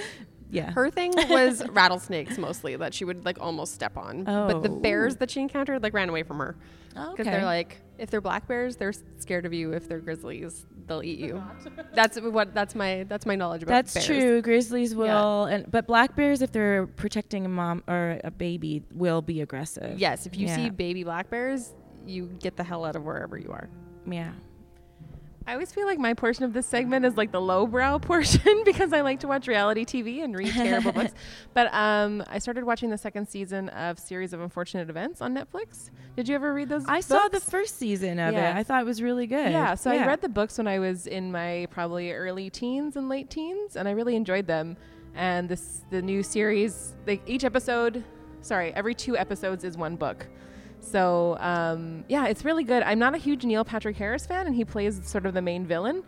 yeah. 0.50 0.72
her 0.72 0.90
thing 0.90 1.14
was 1.30 1.68
rattlesnakes 1.72 2.38
mostly 2.38 2.76
that 2.76 2.94
she 2.94 3.06
would 3.06 3.26
like 3.26 3.40
almost 3.40 3.74
step 3.74 3.98
on. 3.98 4.26
Oh. 4.28 4.48
But 4.48 4.64
the 4.64 4.70
Oh. 4.72 4.80
bears 4.80 5.18
that 5.18 5.30
she 5.32 5.42
encountered 5.42 5.84
like 5.84 5.94
ran 5.94 6.10
away 6.10 6.24
from 6.24 6.40
her. 6.40 6.56
Oh, 6.96 7.12
Because 7.12 7.28
okay. 7.28 7.38
they're 7.38 7.46
like, 7.46 7.78
if 8.00 8.10
they're 8.10 8.20
black 8.22 8.48
bears, 8.48 8.76
they're 8.76 8.94
scared 9.20 9.46
of 9.46 9.54
you. 9.54 9.74
If 9.74 9.88
they're 9.88 10.00
grizzlies, 10.00 10.66
they'll 10.88 11.04
eat 11.04 11.20
you. 11.20 11.44
that's 11.94 12.20
what. 12.20 12.54
That's 12.54 12.74
my. 12.74 13.06
That's 13.08 13.26
my 13.28 13.36
knowledge 13.36 13.62
about. 13.64 13.74
Bears. 13.86 13.94
That's 13.94 14.08
bears. 14.08 14.20
true. 14.22 14.42
Grizzlies 14.42 14.96
will, 14.96 15.48
Yeah. 15.48 15.56
and 15.56 15.72
but 15.72 15.86
black 15.86 16.16
bears, 16.16 16.42
if 16.42 16.52
they're 16.52 16.88
protecting 16.88 17.46
a 17.46 17.50
mom 17.50 17.84
or 17.88 18.20
a 18.24 18.32
baby, 18.32 18.84
will 18.94 19.22
be 19.22 19.42
aggressive. 19.42 20.00
Yes, 20.00 20.26
if 20.26 20.36
you 20.38 20.48
Yeah. 20.48 20.56
see 20.56 20.70
baby 20.72 21.04
black 21.04 21.30
bears, 21.30 21.74
you 22.08 22.26
get 22.40 22.58
the 22.58 22.64
hell 22.64 22.86
out 22.86 22.96
of 22.96 23.04
wherever 23.04 23.38
you 23.38 23.52
are. 23.52 23.70
Yeah. 24.10 24.32
I 25.48 25.54
always 25.54 25.72
feel 25.72 25.88
like 25.88 25.98
my 25.98 26.14
portion 26.14 26.44
of 26.44 26.54
this 26.54 26.68
segment 26.68 27.06
is 27.06 27.18
like 27.18 27.32
the 27.32 27.42
lowbrow 27.42 27.98
portion 28.02 28.62
because 28.66 28.94
I 28.94 29.02
like 29.02 29.22
to 29.22 29.28
watch 29.28 29.48
reality 29.48 29.84
TV 29.84 30.24
and 30.24 30.36
read 30.36 30.54
terrible 30.54 30.92
books. 30.92 31.14
But 31.56 31.74
um, 31.74 32.24
I 32.28 32.38
started 32.40 32.64
watching 32.66 32.90
the 32.92 32.98
second 32.98 33.28
season 33.28 33.70
of 33.70 33.98
Series 33.98 34.32
of 34.34 34.42
Unfortunate 34.42 34.90
Events 34.90 35.22
on 35.22 35.34
Netflix. 35.34 35.90
Did 36.16 36.30
you 36.30 36.36
ever 36.36 36.54
read 36.54 36.70
those? 36.70 36.86
I 36.88 37.00
saw 37.00 37.28
the 37.28 37.40
first 37.40 37.78
season 37.78 38.20
of 38.20 38.34
Yeah. 38.34 38.52
it. 38.56 38.60
I 38.60 38.64
thought 38.64 38.82
it 38.82 38.86
was 38.86 39.02
really 39.02 39.26
good. 39.28 39.52
Yeah, 39.52 39.74
so 39.76 39.90
I 39.92 40.06
read 40.06 40.22
the 40.22 40.30
books 40.30 40.58
when 40.58 40.68
I 40.68 40.80
was 40.80 41.08
in 41.08 41.32
my 41.32 41.68
probably 41.72 42.12
early 42.12 42.50
teens 42.50 42.96
and 42.96 43.10
late 43.10 43.30
teens, 43.30 43.76
and 43.76 43.88
I 43.88 43.92
really 43.92 44.16
enjoyed 44.16 44.46
them. 44.46 44.78
And 45.16 45.50
this 45.50 45.84
the 45.90 46.02
new 46.02 46.22
series, 46.22 46.94
like 47.08 47.22
each 47.28 47.44
episode, 47.44 48.04
sorry, 48.42 48.72
every 48.76 48.94
two 48.94 49.18
episodes 49.18 49.64
is 49.64 49.76
one 49.78 49.96
book. 49.96 50.28
So 50.82 51.38
um, 51.40 52.04
yeah, 52.08 52.28
it's 52.28 52.44
really 52.46 52.64
good. 52.64 52.84
I'm 52.84 53.00
not 53.00 53.16
a 53.16 53.18
huge 53.18 53.44
Neil 53.44 53.64
Patrick 53.64 53.98
Harris 53.98 54.26
fan, 54.26 54.48
and 54.48 54.56
he 54.56 54.66
plays 54.66 55.00
sort 55.08 55.26
of 55.26 55.34
the 55.34 55.42
main 55.42 55.66
villain. 55.66 56.04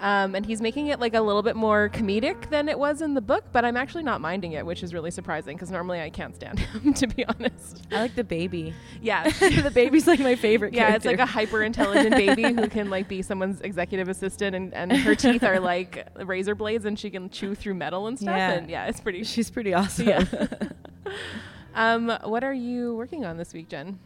Um, 0.00 0.34
and 0.34 0.46
he's 0.46 0.62
making 0.62 0.86
it 0.86 0.98
like 0.98 1.12
a 1.14 1.20
little 1.20 1.42
bit 1.42 1.56
more 1.56 1.90
comedic 1.90 2.48
than 2.48 2.68
it 2.70 2.78
was 2.78 3.02
in 3.02 3.12
the 3.12 3.20
book, 3.20 3.44
but 3.52 3.66
I'm 3.66 3.76
actually 3.76 4.02
not 4.02 4.22
minding 4.22 4.52
it, 4.52 4.64
which 4.64 4.82
is 4.82 4.94
really 4.94 5.10
surprising 5.10 5.56
because 5.56 5.70
normally 5.70 6.00
I 6.00 6.08
can't 6.08 6.34
stand 6.34 6.58
him, 6.58 6.94
to 6.94 7.06
be 7.06 7.24
honest. 7.26 7.82
I 7.92 8.00
like 8.00 8.14
the 8.14 8.24
baby. 8.24 8.72
Yeah, 9.02 9.24
the 9.38 9.70
baby's 9.72 10.06
like 10.06 10.20
my 10.20 10.36
favorite. 10.36 10.72
yeah, 10.72 10.94
it's 10.94 11.04
like 11.04 11.18
a 11.18 11.26
hyper 11.26 11.62
intelligent 11.62 12.12
baby 12.12 12.44
who 12.54 12.66
can 12.68 12.88
like 12.88 13.08
be 13.08 13.20
someone's 13.20 13.60
executive 13.60 14.08
assistant 14.08 14.56
and, 14.56 14.72
and 14.72 14.92
her 14.92 15.14
teeth 15.14 15.44
are 15.44 15.60
like 15.60 16.06
razor 16.24 16.54
blades 16.54 16.86
and 16.86 16.98
she 16.98 17.10
can 17.10 17.28
chew 17.28 17.54
through 17.54 17.74
metal 17.74 18.06
and 18.06 18.18
stuff. 18.18 18.36
Yeah. 18.36 18.52
And 18.52 18.70
yeah, 18.70 18.86
it's 18.86 19.00
pretty 19.00 19.22
She's 19.24 19.50
pretty 19.50 19.74
awesome. 19.74 20.08
Yeah. 20.08 20.24
um, 21.74 22.10
what 22.24 22.42
are 22.42 22.54
you 22.54 22.96
working 22.96 23.26
on 23.26 23.36
this 23.36 23.52
week, 23.52 23.68
Jen? 23.68 23.98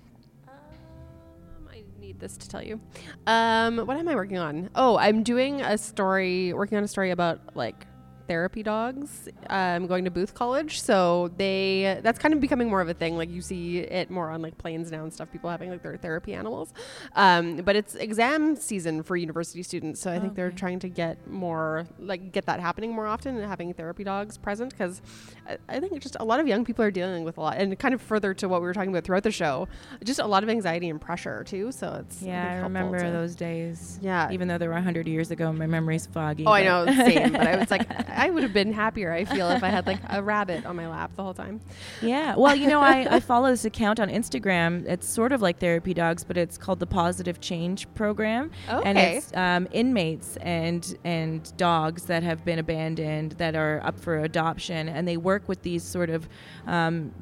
This 2.24 2.38
to 2.38 2.48
tell 2.48 2.62
you. 2.62 2.80
Um, 3.26 3.76
what 3.76 3.98
am 3.98 4.08
I 4.08 4.14
working 4.14 4.38
on? 4.38 4.70
Oh, 4.74 4.96
I'm 4.96 5.22
doing 5.22 5.60
a 5.60 5.76
story, 5.76 6.54
working 6.54 6.78
on 6.78 6.84
a 6.84 6.88
story 6.88 7.10
about 7.10 7.38
like 7.54 7.86
therapy 8.26 8.62
dogs. 8.62 9.28
I'm 9.48 9.86
going 9.86 10.04
to 10.04 10.10
Booth 10.10 10.34
College, 10.34 10.80
so 10.80 11.30
they 11.36 12.00
that's 12.02 12.18
kind 12.18 12.34
of 12.34 12.40
becoming 12.40 12.68
more 12.68 12.80
of 12.80 12.88
a 12.88 12.94
thing. 12.94 13.16
Like 13.16 13.30
you 13.30 13.40
see 13.42 13.78
it 13.78 14.10
more 14.10 14.30
on 14.30 14.42
like 14.42 14.58
planes 14.58 14.90
now 14.90 15.02
and 15.02 15.12
stuff. 15.12 15.30
People 15.32 15.50
having 15.50 15.70
like 15.70 15.82
their 15.82 15.96
therapy 15.96 16.34
animals. 16.34 16.72
Um, 17.14 17.56
but 17.58 17.76
it's 17.76 17.94
exam 17.94 18.56
season 18.56 19.02
for 19.02 19.16
university 19.16 19.62
students, 19.62 20.00
so 20.00 20.10
I 20.12 20.18
think 20.18 20.34
they're 20.34 20.50
trying 20.50 20.78
to 20.80 20.88
get 20.88 21.26
more 21.28 21.86
like 21.98 22.32
get 22.32 22.46
that 22.46 22.60
happening 22.60 22.92
more 22.92 23.06
often 23.06 23.36
and 23.36 23.44
having 23.46 23.72
therapy 23.74 24.04
dogs 24.04 24.36
present 24.38 24.70
because 24.70 25.00
I, 25.48 25.58
I 25.68 25.80
think 25.80 26.00
just 26.00 26.16
a 26.20 26.24
lot 26.24 26.40
of 26.40 26.46
young 26.46 26.64
people 26.64 26.84
are 26.84 26.90
dealing 26.90 27.24
with 27.24 27.38
a 27.38 27.40
lot 27.40 27.56
and 27.58 27.78
kind 27.78 27.94
of 27.94 28.00
further 28.02 28.34
to 28.34 28.48
what 28.48 28.60
we 28.60 28.66
were 28.66 28.74
talking 28.74 28.90
about 28.90 29.04
throughout 29.04 29.22
the 29.22 29.30
show, 29.30 29.68
just 30.04 30.20
a 30.20 30.26
lot 30.26 30.42
of 30.42 30.48
anxiety 30.50 30.88
and 30.88 31.00
pressure 31.00 31.44
too. 31.44 31.72
So 31.72 32.02
it's 32.06 32.22
Yeah, 32.22 32.40
I 32.40 32.44
helpful 32.54 32.62
remember 32.64 32.98
to- 33.00 33.10
those 33.10 33.34
days. 33.34 33.98
Yeah. 34.02 34.30
Even 34.30 34.48
though 34.48 34.58
they 34.58 34.66
were 34.68 34.74
100 34.74 35.06
years 35.06 35.30
ago, 35.30 35.52
my 35.52 35.66
memory's 35.66 36.06
foggy. 36.06 36.44
Oh, 36.46 36.52
I 36.52 36.64
know, 36.64 36.86
same. 36.86 37.32
but 37.32 37.46
I 37.46 37.56
was 37.56 37.70
like, 37.70 37.86
I 38.16 38.30
would 38.30 38.42
have 38.42 38.52
been 38.52 38.72
happier. 38.72 39.12
I 39.12 39.24
feel 39.24 39.48
if 39.50 39.62
I 39.62 39.68
had 39.68 39.86
like 39.86 40.00
a 40.08 40.22
rabbit 40.22 40.64
on 40.66 40.76
my 40.76 40.88
lap 40.88 41.12
the 41.16 41.22
whole 41.22 41.34
time. 41.34 41.60
Yeah. 42.00 42.34
Well, 42.36 42.54
you 42.54 42.68
know, 42.68 42.80
I, 42.80 43.06
I 43.16 43.20
follow 43.20 43.50
this 43.50 43.64
account 43.64 44.00
on 44.00 44.08
Instagram. 44.08 44.86
It's 44.86 45.08
sort 45.08 45.32
of 45.32 45.42
like 45.42 45.58
Therapy 45.58 45.94
Dogs, 45.94 46.24
but 46.24 46.36
it's 46.36 46.56
called 46.56 46.80
the 46.80 46.86
Positive 46.86 47.40
Change 47.40 47.92
Program. 47.94 48.50
Okay. 48.68 48.88
And 48.88 48.98
it's 48.98 49.32
um, 49.34 49.68
inmates 49.72 50.36
and 50.38 50.96
and 51.04 51.56
dogs 51.56 52.04
that 52.04 52.22
have 52.22 52.44
been 52.44 52.58
abandoned 52.58 53.32
that 53.32 53.54
are 53.54 53.80
up 53.84 53.98
for 53.98 54.20
adoption, 54.20 54.88
and 54.88 55.06
they 55.06 55.16
work 55.16 55.48
with 55.48 55.62
these 55.62 55.82
sort 55.82 56.10
of. 56.10 56.28
Um, 56.66 57.12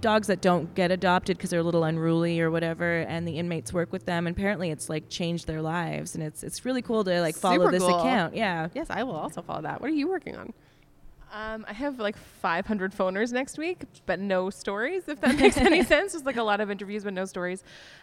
Dogs 0.00 0.28
that 0.28 0.40
don't 0.40 0.72
get 0.74 0.90
adopted 0.92 1.36
because 1.36 1.50
they're 1.50 1.60
a 1.60 1.64
little 1.64 1.84
unruly 1.84 2.40
or 2.40 2.50
whatever, 2.50 3.00
and 3.00 3.26
the 3.26 3.38
inmates 3.38 3.72
work 3.72 3.92
with 3.92 4.06
them. 4.06 4.26
And 4.26 4.36
apparently, 4.36 4.70
it's 4.70 4.88
like 4.88 5.08
changed 5.08 5.46
their 5.46 5.60
lives, 5.60 6.14
and 6.14 6.22
it's 6.22 6.42
it's 6.44 6.64
really 6.64 6.82
cool 6.82 7.02
to 7.04 7.20
like 7.20 7.34
follow 7.36 7.58
Super 7.66 7.70
this 7.72 7.82
cool. 7.82 7.98
account. 7.98 8.36
Yeah, 8.36 8.68
Yes, 8.74 8.86
I 8.90 9.02
will 9.02 9.16
also 9.16 9.42
follow 9.42 9.62
that. 9.62 9.80
What 9.80 9.90
are 9.90 9.94
you 9.94 10.08
working 10.08 10.36
on? 10.36 10.52
Um, 11.32 11.66
I 11.68 11.74
have 11.74 11.98
like 11.98 12.16
500 12.16 12.92
phoners 12.94 13.32
next 13.32 13.58
week, 13.58 13.82
but 14.06 14.18
no 14.18 14.48
stories, 14.50 15.08
if 15.08 15.20
that 15.20 15.36
makes 15.36 15.56
any 15.58 15.82
sense. 15.92 16.12
Just 16.12 16.24
like 16.24 16.36
a 16.36 16.42
lot 16.42 16.60
of 16.60 16.70
interviews, 16.70 17.04
but 17.04 17.12
no 17.12 17.24
stories. 17.26 17.62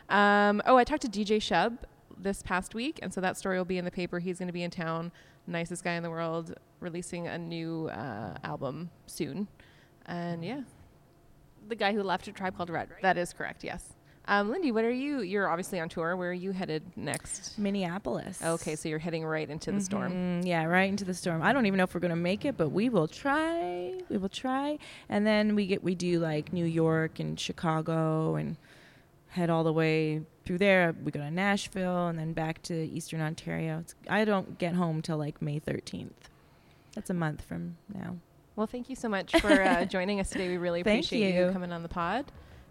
Um, 0.10 0.62
oh, 0.66 0.78
I 0.78 0.84
talked 0.84 1.02
to 1.04 1.08
DJ 1.08 1.38
Shub 1.38 1.78
this 2.18 2.44
past 2.44 2.76
week, 2.76 3.00
and 3.02 3.14
so 3.14 3.22
that 3.22 3.38
story 3.38 3.58
will 3.58 3.66
be 3.66 3.78
in 3.78 3.86
the 3.86 3.92
paper. 3.92 4.20
He's 4.20 4.38
going 4.38 4.48
to 4.48 4.54
be 4.54 4.64
in 4.64 4.70
town, 4.70 5.12
nicest 5.48 5.84
guy 5.84 5.94
in 5.94 6.04
the 6.04 6.10
world, 6.12 6.54
releasing 6.82 7.28
a 7.28 7.38
new 7.38 7.88
uh, 7.88 8.36
album 8.44 8.92
soon. 9.08 9.48
And 10.06 10.46
yeah, 10.46 10.62
The 11.68 11.76
guy 11.76 11.94
who 11.94 12.04
left 12.04 12.28
a 12.28 12.32
tribe 12.32 12.56
called 12.58 12.70
Red, 12.70 12.90
right? 12.92 13.02
that 13.02 13.18
is 13.18 13.34
correct, 13.34 13.64
yes. 13.64 13.94
Um, 14.28 14.50
Lindi, 14.50 14.72
what 14.72 14.84
are 14.86 14.92
you? 14.92 15.22
You're 15.22 15.48
obviously 15.48 15.80
on 15.80 15.88
tour. 15.88 16.16
Where 16.16 16.32
are 16.32 16.34
you 16.34 16.52
headed 16.52 16.82
next? 16.96 17.60
Minneapolis. 17.60 18.42
Okay, 18.44 18.76
so 18.76 18.90
you're 18.90 18.98
heading 18.98 19.24
right 19.24 19.48
into 19.48 19.72
the 19.72 19.80
storm. 19.80 20.12
Mhm, 20.14 20.46
Yeah, 20.48 20.64
right 20.66 20.90
into 20.90 21.06
the 21.06 21.14
storm. 21.14 21.44
I 21.44 21.54
don't 21.54 21.68
even 21.68 21.78
know 21.78 21.84
if 21.84 21.94
we're 21.94 22.00
gonna 22.00 22.16
make 22.16 22.44
it, 22.44 22.58
but 22.58 22.70
we 22.70 22.90
will 22.90 23.08
try. 23.08 23.94
We 24.10 24.18
will 24.18 24.30
try, 24.30 24.80
and 25.10 25.28
then 25.28 25.54
we 25.56 25.68
get 25.68 25.84
we 25.84 25.94
do 25.94 26.20
like 26.20 26.52
New 26.52 26.66
York 26.66 27.20
and 27.20 27.40
Chicago 27.40 28.34
and 28.36 28.58
head 29.30 29.52
all 29.52 29.64
the 29.64 29.74
way 29.74 30.24
through 30.44 30.58
there. 30.58 30.96
We 31.04 31.12
go 31.12 31.20
to 31.20 31.30
Nashville 31.30 32.08
and 32.08 32.18
then 32.18 32.34
back 32.34 32.64
to 32.64 32.74
Eastern 32.74 33.22
Ontario. 33.22 33.80
It's, 33.82 33.94
I 34.10 34.26
don't 34.26 34.58
get 34.58 34.74
home 34.74 35.04
till 35.04 35.18
like 35.18 35.40
May 35.40 35.60
thirteenth. 35.60 36.30
That's 36.96 37.12
a 37.12 37.14
month 37.14 37.44
from 37.44 37.78
now. 37.94 38.16
Well, 38.56 38.68
thank 38.68 38.90
you 38.90 38.96
so 38.96 39.10
much 39.10 39.36
for 39.42 39.52
uh, 39.52 39.86
joining 39.86 40.20
us 40.20 40.30
today. 40.30 40.48
We 40.48 40.58
really 40.58 40.82
appreciate 40.82 41.36
you 41.36 41.48
you. 41.48 41.52
coming 41.52 41.72
on 41.72 41.84
the 41.84 41.90
pod. 41.90 42.26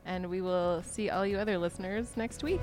And 0.07 0.29
we 0.29 0.41
will 0.41 0.83
see 0.83 1.11
all 1.11 1.27
you 1.27 1.39
other 1.39 1.59
listeners 1.59 2.09
next 2.17 2.43
week. 2.43 2.61